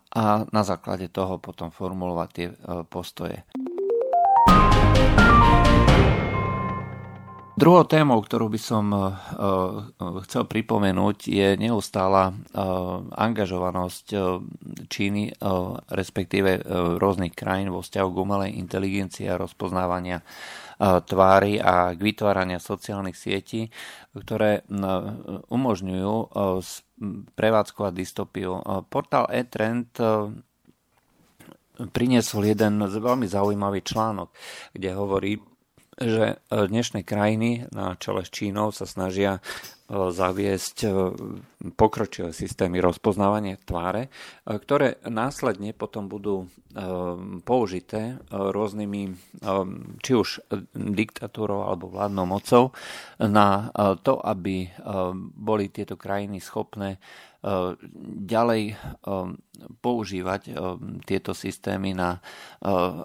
na 0.51 0.63
základe 0.67 1.07
toho 1.07 1.39
potom 1.39 1.71
formulovať 1.71 2.29
tie 2.35 2.47
postoje. 2.91 3.47
Druhou 7.55 7.87
témou, 7.87 8.19
ktorú 8.19 8.51
by 8.51 8.59
som 8.59 8.91
uh, 8.91 9.15
chcel 10.27 10.43
pripomenúť, 10.43 11.31
je 11.31 11.55
neustála 11.55 12.35
uh, 12.35 12.99
angažovanosť 13.15 14.05
Číny, 14.91 15.31
respektíve 15.87 16.61
rôznych 16.99 17.31
krajín 17.31 17.71
vo 17.71 17.79
vzťahu 17.79 18.09
k 18.11 18.21
umelej 18.21 18.51
inteligencii 18.59 19.31
a 19.31 19.39
rozpoznávania 19.39 20.19
tvári 21.07 21.63
a 21.63 21.95
k 21.95 21.99
vytvárania 22.03 22.59
sociálnych 22.59 23.15
sietí, 23.15 23.71
ktoré 24.11 24.67
umožňujú 25.47 26.11
uh, 26.11 26.59
prevádzkovať 27.39 27.93
dystopiu. 27.95 28.59
Portál 28.91 29.31
e-trend 29.31 29.95
priniesol 31.75 32.41
jeden 32.51 32.83
veľmi 32.83 33.27
zaujímavý 33.27 33.79
článok, 33.83 34.31
kde 34.75 34.89
hovorí 34.95 35.39
že 35.95 36.35
e, 36.35 36.67
dnešné 36.67 37.07
krajiny 37.07 37.71
na 37.71 37.95
čele 37.95 38.27
s 38.27 38.29
Čínou 38.31 38.75
sa 38.75 38.83
snažia 38.83 39.39
e, 39.39 39.41
zaviesť 40.11 40.77
e, 40.83 40.89
pokročilé 41.71 42.35
systémy 42.35 42.83
rozpoznávania 42.83 43.55
tváre, 43.63 44.11
ktoré 44.45 44.99
následne 45.07 45.73
potom 45.73 46.05
budú 46.05 46.45
použité 47.47 48.19
rôznymi, 48.29 49.15
či 50.03 50.11
už 50.11 50.43
diktatúrou 50.75 51.63
alebo 51.63 51.87
vládnou 51.87 52.27
mocou, 52.27 52.75
na 53.17 53.71
to, 54.03 54.19
aby 54.19 54.67
boli 55.33 55.71
tieto 55.71 55.95
krajiny 55.95 56.43
schopné 56.43 56.99
ďalej 58.25 58.73
um, 59.05 59.37
používať 59.79 60.41
um, 60.51 60.97
tieto 61.05 61.31
systémy 61.31 61.93
na, 61.95 62.19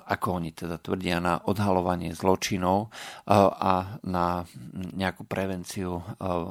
ako 0.09 0.41
oni 0.41 0.51
teda 0.51 0.81
tvrdia, 0.81 1.23
na 1.23 1.39
odhalovanie 1.45 2.11
zločinov 2.17 2.91
a 3.31 4.01
na 4.03 4.43
nejakú 4.75 5.23
prevenciu 5.29 6.03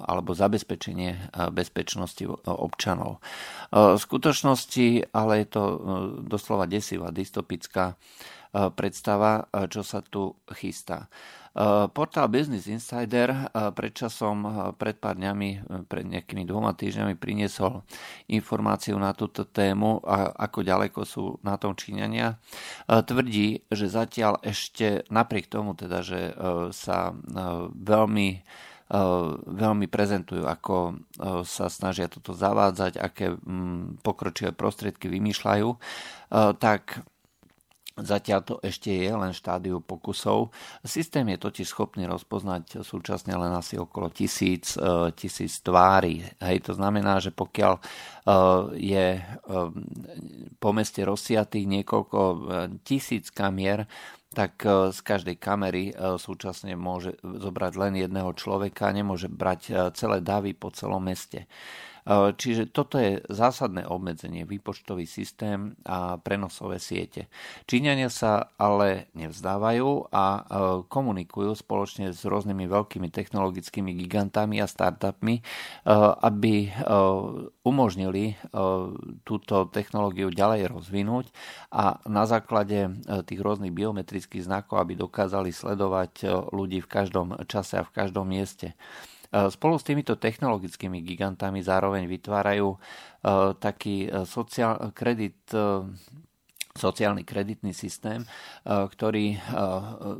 alebo 0.07 0.31
zabezpečenie 0.31 1.35
bezpečnosti 1.51 2.23
občanov. 2.47 3.19
V 3.73 3.99
skutočnosti 3.99 5.11
ale 5.11 5.43
je 5.43 5.47
to 5.51 5.63
doslova 6.23 6.69
desivá, 6.69 7.11
dystopická 7.11 7.99
predstava, 8.53 9.45
čo 9.69 9.83
sa 9.83 10.01
tu 10.01 10.33
chystá. 10.53 11.11
Eh, 11.59 11.87
portál 11.91 12.31
Business 12.31 12.71
Insider 12.71 13.35
eh, 13.35 13.47
predčasom, 13.75 14.37
eh, 14.47 14.51
pred 14.79 14.95
pár 14.95 15.19
dňami, 15.19 15.67
pred 15.91 16.07
nejakými 16.07 16.47
dvoma 16.47 16.71
týždňami 16.71 17.19
priniesol 17.19 17.83
informáciu 18.31 18.95
na 18.95 19.11
túto 19.11 19.43
tému, 19.43 19.99
ako 20.39 20.63
ďaleko 20.63 21.03
sú 21.03 21.23
na 21.43 21.59
tom 21.59 21.75
Číňania. 21.75 22.39
Tvrdí, 22.87 23.65
že 23.67 23.85
zatiaľ 23.91 24.39
ešte 24.45 25.03
napriek 25.09 25.49
tomu 25.51 25.73
teda, 25.75 26.05
že 26.05 26.31
sa 26.71 27.11
veľmi 27.73 28.29
veľmi 29.45 29.85
prezentujú, 29.85 30.49
ako 30.49 30.97
sa 31.45 31.69
snažia 31.69 32.09
toto 32.09 32.33
zavádzať, 32.33 32.97
aké 32.97 33.37
mm, 33.37 34.01
pokročilé 34.01 34.49
prostriedky 34.49 35.05
vymýšľajú, 35.13 35.69
tak 36.57 37.05
Zatiaľ 37.99 38.39
to 38.43 38.55
ešte 38.63 38.91
je 38.91 39.11
len 39.11 39.35
štádiu 39.35 39.83
pokusov. 39.83 40.51
Systém 40.83 41.27
je 41.35 41.37
totiž 41.39 41.67
schopný 41.67 42.07
rozpoznať 42.07 42.83
súčasne 42.83 43.35
len 43.35 43.51
asi 43.53 43.75
okolo 43.75 44.09
tisíc, 44.09 44.75
e, 44.79 45.11
tisíc 45.13 45.59
tvári. 45.59 46.23
Hej, 46.39 46.71
to 46.71 46.73
znamená, 46.75 47.19
že 47.19 47.35
pokiaľ 47.35 47.73
e, 47.75 47.81
je 48.77 49.07
e, 49.17 49.21
po 50.57 50.69
meste 50.71 51.01
rozsiatých 51.03 51.65
niekoľko 51.79 52.19
tisíc 52.83 53.31
kamier, 53.31 53.87
tak 54.29 54.61
z 54.93 54.99
každej 55.01 55.41
kamery 55.41 55.89
súčasne 56.21 56.77
môže 56.77 57.17
zobrať 57.25 57.73
len 57.81 57.93
jedného 57.97 58.29
človeka, 58.37 58.93
nemôže 58.93 59.25
brať 59.25 59.89
celé 59.97 60.21
davy 60.21 60.53
po 60.53 60.69
celom 60.69 61.01
meste. 61.01 61.49
E, 62.09 62.33
čiže 62.33 62.73
toto 62.73 62.97
je 62.97 63.21
zásadné 63.29 63.85
obmedzenie, 63.85 64.49
výpočtový 64.49 65.05
systém 65.05 65.77
a 65.85 66.17
prenosové 66.17 66.81
siete. 66.81 67.29
Číňania 67.69 68.09
sa 68.09 68.49
ale 68.57 69.13
nevzdávajú 69.13 70.09
a 70.09 70.25
e, 70.25 70.41
komunikujú 70.89 71.53
spoločne 71.53 72.09
s 72.09 72.25
rôznymi 72.25 72.65
veľkými 72.65 73.13
technologickými 73.13 73.93
gigantami 73.93 74.57
a 74.57 74.65
startupmi, 74.65 75.35
e, 75.37 75.43
aby 76.19 76.71
umožnili 77.63 78.39
túto 79.27 79.69
technológiu 79.69 80.31
ďalej 80.31 80.71
rozvinúť 80.71 81.25
a 81.69 82.01
na 82.07 82.23
základe 82.25 82.89
tých 83.27 83.39
rôznych 83.39 83.75
biometrických 83.75 84.47
znakov, 84.47 84.81
aby 84.81 84.97
dokázali 84.97 85.53
sledovať 85.53 86.25
ľudí 86.49 86.81
v 86.81 86.89
každom 86.89 87.35
čase 87.45 87.83
a 87.83 87.85
v 87.85 87.93
každom 87.93 88.25
mieste. 88.25 88.73
Spolu 89.29 89.77
s 89.77 89.85
týmito 89.85 90.17
technologickými 90.17 91.05
gigantami 91.05 91.61
zároveň 91.61 92.09
vytvárajú 92.09 92.73
e, 92.73 92.77
taký 93.61 94.09
e, 94.09 94.25
sociál, 94.25 94.89
kredit 94.89 95.53
sociálny 96.77 97.25
kreditný 97.25 97.73
systém, 97.73 98.23
ktorý 98.63 99.41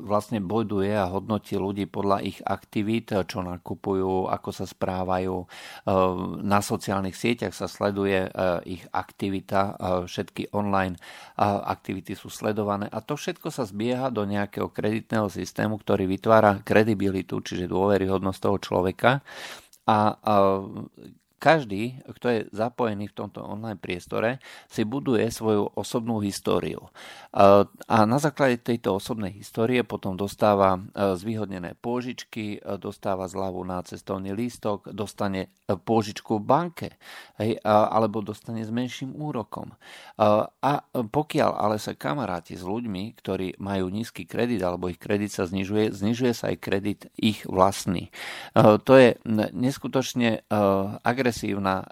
vlastne 0.04 0.42
boduje 0.42 0.92
a 0.92 1.08
hodnotí 1.08 1.56
ľudí 1.56 1.86
podľa 1.86 2.26
ich 2.26 2.42
aktivít, 2.42 3.14
čo 3.14 3.46
nakupujú, 3.46 4.28
ako 4.28 4.50
sa 4.50 4.66
správajú. 4.66 5.46
Na 6.44 6.60
sociálnych 6.60 7.16
sieťach 7.16 7.54
sa 7.54 7.70
sleduje 7.70 8.28
ich 8.66 8.84
aktivita, 8.92 9.78
všetky 10.10 10.52
online 10.52 11.00
aktivity 11.40 12.18
sú 12.18 12.28
sledované 12.34 12.90
a 12.92 13.00
to 13.00 13.16
všetko 13.16 13.54
sa 13.54 13.64
zbieha 13.64 14.10
do 14.10 14.26
nejakého 14.26 14.74
kreditného 14.74 15.30
systému, 15.32 15.80
ktorý 15.80 16.10
vytvára 16.10 16.60
kredibilitu, 16.66 17.40
čiže 17.46 17.72
dôveryhodnosť 17.72 18.40
toho 18.42 18.58
človeka 18.60 19.12
a 19.88 19.98
každý, 21.40 22.04
kto 22.04 22.28
je 22.28 22.40
zapojený 22.52 23.08
v 23.10 23.18
tomto 23.18 23.40
online 23.42 23.80
priestore, 23.80 24.44
si 24.68 24.84
buduje 24.84 25.32
svoju 25.32 25.72
osobnú 25.80 26.20
históriu. 26.20 26.92
A 27.32 27.98
na 28.04 28.20
základe 28.20 28.60
tejto 28.60 29.00
osobnej 29.00 29.32
histórie 29.40 29.88
potom 29.88 30.20
dostáva 30.20 30.78
zvýhodnené 30.94 31.80
pôžičky, 31.80 32.60
dostáva 32.78 33.32
zľavu 33.32 33.64
na 33.64 33.80
cestovný 33.88 34.36
lístok, 34.36 34.92
dostane 34.92 35.56
pôžičku 35.70 36.42
v 36.42 36.44
banke, 36.44 36.90
alebo 37.64 38.20
dostane 38.20 38.68
s 38.68 38.74
menším 38.74 39.16
úrokom. 39.16 39.72
A 40.20 40.84
pokiaľ 40.92 41.52
ale 41.56 41.80
sa 41.80 41.96
kamaráti 41.96 42.60
s 42.60 42.68
ľuďmi, 42.68 43.16
ktorí 43.16 43.62
majú 43.64 43.88
nízky 43.88 44.28
kredit 44.28 44.60
alebo 44.60 44.92
ich 44.92 45.00
kredit 45.00 45.32
sa 45.32 45.48
znižuje, 45.48 45.96
znižuje 45.96 46.34
sa 46.36 46.52
aj 46.52 46.58
kredit 46.60 47.02
ich 47.16 47.48
vlastný. 47.48 48.12
To 48.58 48.94
je 48.98 49.16
neskutočne 49.54 50.44
agresívna 51.30 51.86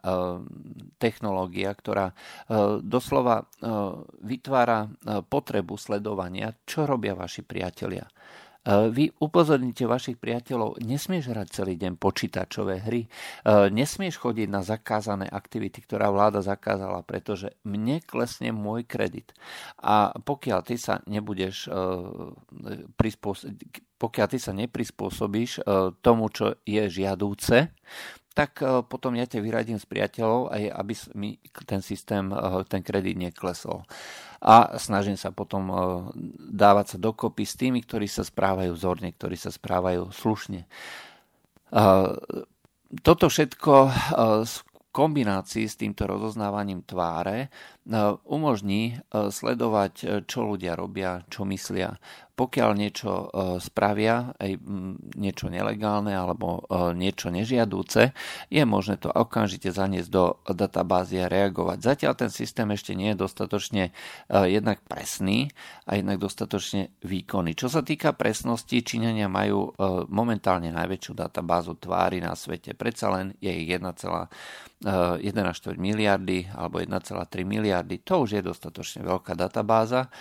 technológia, 0.97 1.69
ktorá 1.77 2.09
doslova 2.81 3.45
vytvára 4.25 4.89
potrebu 5.29 5.77
sledovania, 5.77 6.57
čo 6.65 6.89
robia 6.89 7.13
vaši 7.13 7.45
priatelia. 7.45 8.09
Vy 8.67 9.15
upozorníte 9.23 9.87
vašich 9.87 10.19
priateľov, 10.19 10.83
nesmieš 10.83 11.31
hrať 11.31 11.47
celý 11.55 11.79
deň 11.79 11.95
počítačové 11.95 12.83
hry, 12.83 13.07
nesmieš 13.71 14.19
chodiť 14.19 14.51
na 14.51 14.59
zakázané 14.59 15.23
aktivity, 15.23 15.79
ktorá 15.85 16.11
vláda 16.11 16.43
zakázala, 16.43 16.99
pretože 17.07 17.55
mne 17.63 18.03
klesne 18.03 18.51
môj 18.51 18.83
kredit. 18.83 19.31
A 19.79 20.11
pokiaľ 20.19 20.67
ty 20.67 20.75
sa 20.75 20.99
nebudeš 21.07 21.71
e, 21.71 21.79
pokiaľ 23.97 24.27
ty 24.29 24.37
sa 24.37 24.51
neprispôsobíš 24.51 25.63
tomu, 26.05 26.27
čo 26.29 26.59
je 26.67 26.83
žiadúce, 26.91 27.71
tak 28.37 28.61
potom 28.85 29.17
ja 29.17 29.25
ťa 29.25 29.41
vyradím 29.41 29.81
s 29.81 29.89
priateľov, 29.89 30.53
aj 30.53 30.63
aby 30.69 30.93
mi 31.17 31.29
ten 31.65 31.81
systém, 31.81 32.29
ten 32.69 32.85
kredit 32.85 33.17
neklesol 33.17 33.81
a 34.41 34.77
snažím 34.77 35.17
sa 35.17 35.33
potom 35.33 35.63
e, 35.69 35.75
dávať 36.53 36.85
sa 36.95 36.97
dokopy 37.01 37.43
s 37.45 37.57
tými, 37.57 37.81
ktorí 37.81 38.05
sa 38.05 38.21
správajú 38.21 38.73
vzorne, 38.77 39.09
ktorí 39.09 39.33
sa 39.33 39.49
správajú 39.49 40.13
slušne. 40.13 40.65
E, 40.65 40.67
toto 43.01 43.25
všetko 43.27 43.73
e, 43.73 43.91
v 44.45 44.55
kombinácii 44.93 45.69
s 45.69 45.77
týmto 45.77 46.09
rozoznávaním 46.09 46.81
tváre 46.81 47.53
umožní 48.25 48.97
sledovať, 49.13 50.25
čo 50.25 50.41
ľudia 50.41 50.73
robia, 50.73 51.21
čo 51.29 51.45
myslia 51.45 51.93
pokiaľ 52.37 52.71
niečo 52.77 53.09
e, 53.09 53.25
spravia, 53.57 54.37
aj 54.37 54.61
niečo 55.17 55.49
nelegálne 55.49 56.13
alebo 56.13 56.61
e, 56.69 56.93
niečo 56.93 57.33
nežiadúce, 57.33 58.13
je 58.53 58.61
možné 58.61 59.01
to 59.01 59.09
okamžite 59.09 59.73
zaniesť 59.73 60.09
do 60.13 60.37
databázy 60.45 61.17
a 61.17 61.25
reagovať. 61.25 61.81
Zatiaľ 61.81 62.13
ten 62.13 62.29
systém 62.29 62.69
ešte 62.69 62.93
nie 62.93 63.17
je 63.17 63.25
dostatočne 63.25 63.89
e, 63.89 63.91
jednak 64.53 64.85
presný 64.85 65.49
a 65.89 65.97
jednak 65.97 66.21
dostatočne 66.21 66.93
výkonný. 67.01 67.57
Čo 67.57 67.73
sa 67.73 67.81
týka 67.81 68.13
presnosti, 68.13 68.85
Číňania 68.85 69.25
majú 69.25 69.73
momentálne 70.11 70.69
najväčšiu 70.69 71.13
databázu 71.17 71.79
tvári 71.79 72.19
na 72.21 72.35
svete. 72.37 72.75
Predsa 72.77 73.09
len 73.09 73.33
je 73.39 73.49
ich 73.49 73.71
1,4 73.71 74.37
miliardy 75.79 76.51
alebo 76.53 76.77
1,3 76.83 77.47
miliardy. 77.47 78.03
To 78.03 78.27
už 78.27 78.37
je 78.37 78.41
dostatočne 78.43 79.07
veľká 79.07 79.33
databáza 79.33 80.11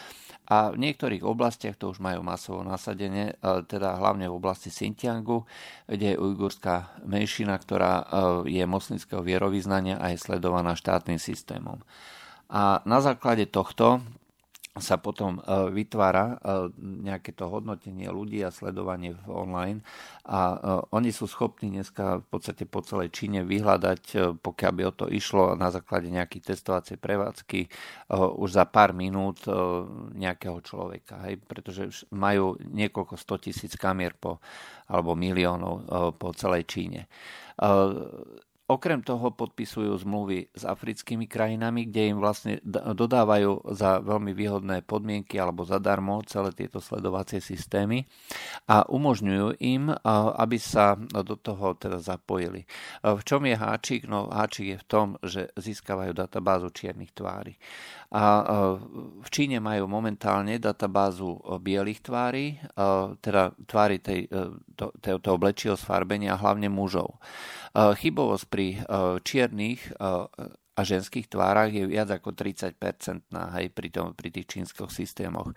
a 0.47 0.71
v 0.71 0.79
niektorých 0.79 1.27
oblastiach 1.27 1.75
to 1.75 1.91
už 1.91 1.99
majú 1.99 2.23
masovo 2.23 2.63
nasadenie, 2.63 3.35
teda 3.43 3.99
hlavne 3.99 4.31
v 4.31 4.39
oblasti 4.39 4.71
Xinjiangu, 4.71 5.43
kde 5.91 6.15
je 6.15 6.21
ujgurská 6.23 7.03
menšina, 7.03 7.59
ktorá 7.59 7.93
e, 7.99 8.05
je 8.55 8.63
moslimského 8.63 9.27
vierovýznania 9.27 9.99
a 9.99 10.15
je 10.15 10.23
sledovaná 10.23 10.79
štátnym 10.79 11.19
systémom. 11.19 11.83
A 12.47 12.79
na 12.87 13.03
základe 13.03 13.51
tohto 13.51 14.07
sa 14.77 15.01
potom 15.01 15.41
e, 15.41 15.73
vytvára 15.73 16.37
e, 16.37 16.73
nejaké 16.79 17.33
to 17.33 17.49
hodnotenie 17.49 18.13
ľudí 18.13 18.45
a 18.45 18.53
sledovanie 18.53 19.17
online 19.25 19.81
a 20.29 20.41
e, 20.53 20.57
oni 20.93 21.11
sú 21.11 21.25
schopní 21.25 21.73
dneska 21.73 22.21
v 22.21 22.27
podstate 22.29 22.69
po 22.69 22.85
celej 22.85 23.13
Číne 23.17 23.41
vyhľadať, 23.43 24.37
pokiaľ 24.41 24.73
by 24.77 24.83
o 24.85 24.93
to 24.93 25.07
išlo 25.09 25.57
na 25.57 25.73
základe 25.73 26.13
nejakých 26.13 26.53
testovacej 26.53 27.01
prevádzky 27.01 27.61
už 28.13 28.51
za 28.53 28.65
pár 28.69 28.93
minút 28.93 29.43
nejakého 30.15 30.61
človeka, 30.63 31.25
hej, 31.27 31.41
pretože 31.43 32.07
majú 32.13 32.61
niekoľko 32.61 33.15
sto 33.17 33.37
tisíc 33.41 33.75
kamier 33.75 34.15
po, 34.15 34.39
alebo 34.87 35.17
miliónov 35.17 35.89
po 36.21 36.31
celej 36.37 36.69
Číne. 36.69 37.09
Okrem 38.67 38.99
toho 38.99 39.31
podpisujú 39.31 39.95
zmluvy 40.03 40.51
s 40.51 40.67
africkými 40.67 41.31
krajinami, 41.31 41.87
kde 41.87 42.11
im 42.11 42.19
vlastne 42.19 42.59
dodávajú 42.67 43.63
za 43.71 44.03
veľmi 44.03 44.35
výhodné 44.35 44.83
podmienky 44.83 45.39
alebo 45.39 45.63
zadarmo 45.63 46.19
celé 46.27 46.51
tieto 46.51 46.83
sledovacie 46.83 47.39
systémy 47.39 48.03
a 48.67 48.83
umožňujú 48.91 49.63
im, 49.63 49.95
aby 50.35 50.59
sa 50.59 50.99
do 50.99 51.39
toho 51.39 51.79
teda 51.79 52.03
zapojili. 52.03 52.67
V 53.07 53.23
čom 53.23 53.47
je 53.47 53.55
háčik? 53.55 54.11
No 54.11 54.27
háčik 54.27 54.67
je 54.75 54.79
v 54.83 54.89
tom, 54.91 55.07
že 55.23 55.47
získavajú 55.55 56.11
databázu 56.11 56.67
čiernych 56.75 57.15
tvári. 57.15 57.55
A 58.11 58.43
v 59.23 59.29
Číne 59.31 59.63
majú 59.63 59.87
momentálne 59.87 60.59
databázu 60.59 61.39
bielých 61.63 62.03
tvári, 62.03 62.59
teda 63.23 63.55
tvári 63.63 64.03
tej, 64.03 64.27
to, 64.75 64.91
toho 65.23 65.39
blečieho 65.39 65.79
sfarbenia, 65.79 66.35
hlavne 66.35 66.67
mužov. 66.67 67.23
Chybovosť 67.77 68.47
pri 68.49 68.81
čiernych 69.21 69.93
a 70.77 70.85
ženských 70.85 71.33
tvárach 71.33 71.73
je 71.73 71.89
viac 71.89 72.13
ako 72.13 72.37
30% 72.37 72.77
hej, 73.33 73.67
pri, 73.73 73.89
tom, 73.89 74.13
pri 74.13 74.29
tých 74.29 74.45
čínskych 74.45 74.93
systémoch. 74.93 75.57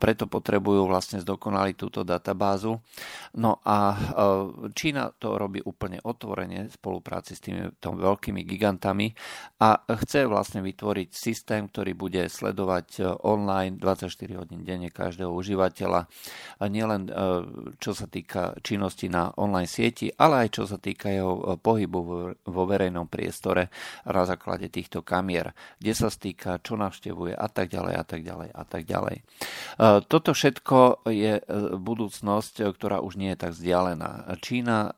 Preto 0.00 0.24
potrebujú 0.24 0.88
vlastne 0.88 1.20
zdokonaliť 1.20 1.76
túto 1.76 2.00
databázu. 2.08 2.80
No 3.36 3.60
a 3.68 3.92
Čína 4.72 5.12
to 5.20 5.36
robí 5.36 5.60
úplne 5.60 6.00
otvorene 6.00 6.66
v 6.66 6.72
spolupráci 6.72 7.36
s 7.36 7.44
tými 7.44 7.68
tom 7.84 8.00
veľkými 8.00 8.48
gigantami 8.48 9.12
a 9.60 9.76
chce 10.00 10.24
vlastne 10.24 10.64
vytvoriť 10.64 11.12
systém, 11.12 11.68
ktorý 11.68 11.92
bude 11.92 12.24
sledovať 12.24 13.20
online 13.28 13.76
24 13.76 14.40
hodín 14.40 14.64
denne 14.64 14.88
každého 14.88 15.28
užívateľa. 15.28 16.08
Nielen 16.64 17.12
čo 17.76 17.92
sa 17.92 18.08
týka 18.08 18.56
činnosti 18.64 19.12
na 19.12 19.36
online 19.36 19.68
sieti, 19.68 20.08
ale 20.16 20.48
aj 20.48 20.56
čo 20.56 20.64
sa 20.64 20.80
týka 20.80 21.12
jeho 21.12 21.60
pohybu 21.60 22.00
vo 22.40 22.62
verejnom 22.64 23.04
priestore 23.04 23.68
raz 24.08 24.32
ako 24.32 24.45
základe 24.46 24.70
týchto 24.70 25.02
kamier, 25.02 25.50
kde 25.82 25.90
sa 25.90 26.06
stýka, 26.06 26.62
čo 26.62 26.78
navštevuje 26.78 27.34
a 27.34 27.50
tak 27.50 27.66
ďalej 27.66 27.94
a 27.98 28.04
tak 28.06 28.20
ďalej 28.22 28.48
a 28.54 28.62
tak 28.62 28.82
ďalej. 28.86 29.16
E, 29.18 29.22
toto 30.06 30.30
všetko 30.30 31.10
je 31.10 31.42
e, 31.42 31.44
budúcnosť, 31.74 32.54
e, 32.62 32.70
ktorá 32.70 33.02
už 33.02 33.18
nie 33.18 33.34
je 33.34 33.42
tak 33.42 33.58
vzdialená. 33.58 34.38
Čína 34.38 34.94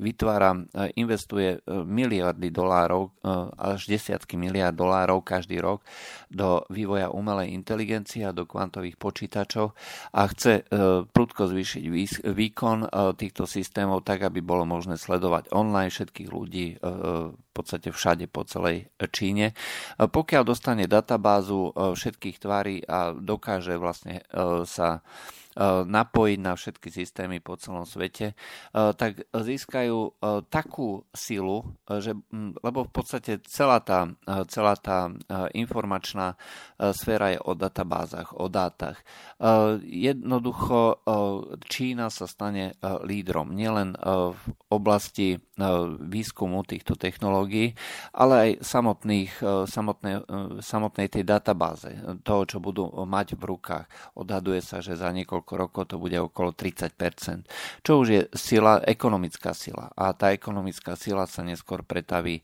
vytvára, 0.00 0.56
investuje 0.96 1.60
miliardy 1.68 2.48
dolárov, 2.50 3.12
až 3.54 3.86
desiatky 3.86 4.34
miliard 4.34 4.74
dolárov 4.74 5.22
každý 5.22 5.60
rok 5.60 5.84
do 6.32 6.64
vývoja 6.72 7.12
umelej 7.12 7.52
inteligencie 7.52 8.24
a 8.24 8.34
do 8.34 8.48
kvantových 8.48 8.96
počítačov 8.96 9.76
a 10.16 10.22
chce 10.32 10.64
prudko 11.12 11.46
zvýšiť 11.52 11.82
výkon 12.24 12.78
týchto 13.20 13.44
systémov 13.44 14.02
tak, 14.02 14.24
aby 14.24 14.40
bolo 14.40 14.64
možné 14.64 14.96
sledovať 14.96 15.52
online 15.52 15.92
všetkých 15.92 16.30
ľudí 16.32 16.80
podstate 17.56 17.88
všade 17.88 18.28
po 18.28 18.44
celej 18.44 18.92
Číne. 19.08 19.56
Pokiaľ 19.96 20.42
dostane 20.44 20.84
databázu 20.84 21.72
e, 21.72 21.96
všetkých 21.96 22.36
tvári 22.36 22.84
a 22.84 23.16
dokáže 23.16 23.80
vlastne 23.80 24.20
e, 24.28 24.68
sa 24.68 25.00
napojiť 25.86 26.38
na 26.38 26.52
všetky 26.52 26.88
systémy 26.92 27.40
po 27.40 27.56
celom 27.56 27.88
svete, 27.88 28.32
e, 28.32 28.34
tak 28.72 29.24
získajú 29.32 29.98
e, 29.98 30.10
takú 30.52 31.02
silu, 31.16 31.64
že, 31.88 32.12
lebo 32.60 32.84
v 32.84 32.92
podstate 32.92 33.40
celá 33.48 33.80
tá, 33.80 34.10
celá 34.52 34.76
tá 34.76 35.08
informačná 35.54 36.36
sféra 36.92 37.32
je 37.32 37.40
o 37.40 37.54
databázach, 37.54 38.34
o 38.36 38.50
dátach. 38.50 39.00
Jednoducho 39.86 41.00
Čína 41.66 42.10
sa 42.10 42.26
stane 42.26 42.76
lídrom 43.06 43.54
nielen 43.54 43.94
v 44.34 44.40
oblasti 44.68 45.38
výskumu 46.02 46.66
týchto 46.66 46.98
technológií, 46.98 47.72
ale 48.12 48.34
aj 48.34 48.50
samotných, 48.66 49.32
samotnej, 49.70 50.16
samotnej 50.60 51.08
tej 51.08 51.24
databáze, 51.24 51.90
toho, 52.26 52.42
čo 52.44 52.58
budú 52.58 52.90
mať 53.06 53.38
v 53.38 53.42
rukách. 53.56 53.86
Odhaduje 54.18 54.60
sa, 54.60 54.82
že 54.82 54.98
za 54.98 55.08
niekoľko 55.14 55.45
niekoľko 55.46 55.62
rokov 55.62 55.94
to 55.94 56.02
bude 56.02 56.18
okolo 56.18 56.50
30%, 56.50 57.46
čo 57.86 58.02
už 58.02 58.06
je 58.10 58.22
sila, 58.34 58.82
ekonomická 58.82 59.54
sila. 59.54 59.94
A 59.94 60.10
tá 60.10 60.34
ekonomická 60.34 60.98
sila 60.98 61.30
sa 61.30 61.46
neskôr 61.46 61.86
pretaví 61.86 62.42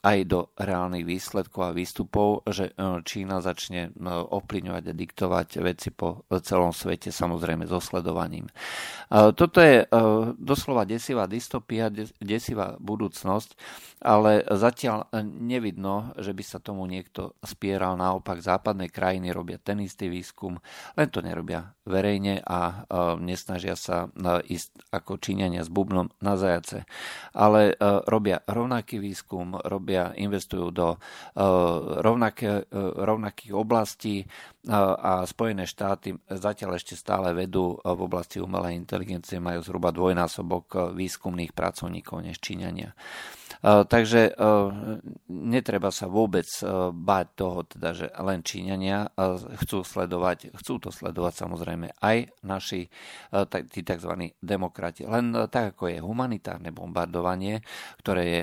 aj 0.00 0.18
do 0.24 0.48
reálnych 0.56 1.04
výsledkov 1.04 1.60
a 1.68 1.76
výstupov, 1.76 2.48
že 2.48 2.72
Čína 3.04 3.44
začne 3.44 3.92
ovplyvňovať 4.08 4.84
a 4.88 4.96
diktovať 4.96 5.48
veci 5.60 5.92
po 5.92 6.24
celom 6.40 6.72
svete, 6.72 7.12
samozrejme 7.12 7.68
so 7.68 7.76
sledovaním. 7.76 8.48
Toto 9.12 9.60
je 9.60 9.84
doslova 10.40 10.88
desivá 10.88 11.28
dystopia, 11.28 11.92
desivá 12.24 12.80
budúcnosť, 12.80 13.50
ale 14.00 14.48
zatiaľ 14.48 15.12
nevidno, 15.28 16.16
že 16.16 16.32
by 16.32 16.40
sa 16.40 16.56
tomu 16.56 16.88
niekto 16.88 17.36
spieral. 17.44 18.00
Naopak 18.00 18.40
západné 18.40 18.88
krajiny 18.88 19.28
robia 19.28 19.60
ten 19.60 19.84
istý 19.84 20.08
výskum, 20.08 20.56
len 20.96 21.08
to 21.12 21.20
nerobia 21.20 21.73
verejne 21.84 22.40
a 22.44 22.88
nesnažia 23.20 23.76
sa 23.76 24.08
ísť 24.44 24.88
ako 24.88 25.20
číňania 25.20 25.62
s 25.62 25.68
bubnom 25.68 26.08
na 26.24 26.34
zajace. 26.40 26.88
Ale 27.36 27.76
robia 28.08 28.40
rovnaký 28.44 28.98
výskum, 29.00 29.56
robia, 29.68 30.16
investujú 30.16 30.72
do 30.72 30.96
rovnaké, 32.00 32.64
rovnakých 32.98 33.52
oblastí 33.52 34.24
a 34.72 35.28
Spojené 35.28 35.68
štáty 35.68 36.16
zatiaľ 36.24 36.80
ešte 36.80 36.96
stále 36.96 37.36
vedú 37.36 37.76
v 37.84 38.00
oblasti 38.00 38.40
umelej 38.40 38.80
inteligencie, 38.80 39.36
majú 39.36 39.60
zhruba 39.60 39.92
dvojnásobok 39.92 40.96
výskumných 40.96 41.52
pracovníkov 41.52 42.24
než 42.24 42.40
Číňania. 42.40 42.96
Takže 43.64 44.36
netreba 45.32 45.88
sa 45.88 46.04
vôbec 46.04 46.44
báť 46.92 47.26
toho, 47.32 47.64
teda, 47.64 47.96
že 47.96 48.12
len 48.20 48.44
Číňania 48.44 49.08
chcú 49.64 49.80
sledovať, 49.80 50.52
chcú 50.60 50.76
to 50.76 50.92
sledovať 50.92 51.32
samozrejme 51.32 51.96
aj 51.96 52.28
naši 52.44 52.92
tí 53.72 53.80
tzv. 53.80 54.36
demokrati. 54.36 55.08
Len 55.08 55.48
tak, 55.48 55.80
ako 55.80 55.88
je 55.88 56.04
humanitárne 56.04 56.76
bombardovanie, 56.76 57.64
ktoré 58.04 58.24
je, 58.28 58.42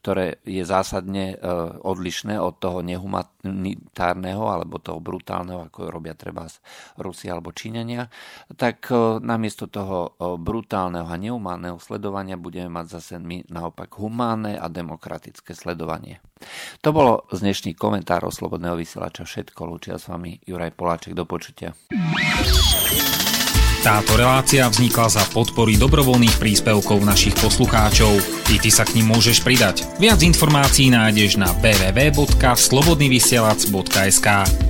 ktoré 0.00 0.40
je 0.48 0.64
zásadne 0.64 1.36
odlišné 1.84 2.40
od 2.40 2.56
toho 2.56 2.80
nehumanitárneho 2.80 4.48
alebo 4.48 4.80
toho 4.80 5.04
brutálneho, 5.04 5.68
ako 5.68 5.92
robia 5.92 6.16
treba 6.16 6.48
Rusia 6.96 7.36
alebo 7.36 7.52
Číňania, 7.52 8.08
tak 8.56 8.88
namiesto 9.20 9.68
toho 9.68 10.16
brutálneho 10.40 11.04
a 11.04 11.20
nehumánneho 11.20 11.76
sledovania 11.76 12.40
budeme 12.40 12.72
mať 12.72 12.96
zase 12.96 13.20
my 13.20 13.44
naopak 13.52 13.89
tak 13.90 13.98
humánne 13.98 14.54
a 14.54 14.70
demokratické 14.70 15.50
sledovanie. 15.50 16.22
To 16.86 16.94
bolo 16.94 17.26
z 17.34 17.42
dnešných 17.42 17.74
komentárov 17.74 18.30
Slobodného 18.30 18.78
vysielača 18.78 19.26
všetko. 19.26 19.66
Lúčia 19.66 19.98
s 19.98 20.06
vami 20.06 20.38
Juraj 20.46 20.78
Poláček. 20.78 21.18
Do 21.18 21.26
počutia. 21.26 21.74
Táto 23.82 24.14
relácia 24.14 24.70
vznikla 24.70 25.10
za 25.10 25.26
podpory 25.34 25.74
dobrovoľných 25.74 26.38
príspevkov 26.38 27.02
našich 27.02 27.34
poslucháčov. 27.42 28.14
I 28.54 28.62
ty 28.62 28.70
sa 28.70 28.86
k 28.86 29.02
ním 29.02 29.10
môžeš 29.10 29.42
pridať. 29.42 29.82
Viac 29.98 30.22
informácií 30.22 30.94
nájdeš 30.94 31.42
na 31.42 31.50
www.slobodnyvysielac.sk 31.58 34.28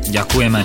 Ďakujeme. 0.08 0.64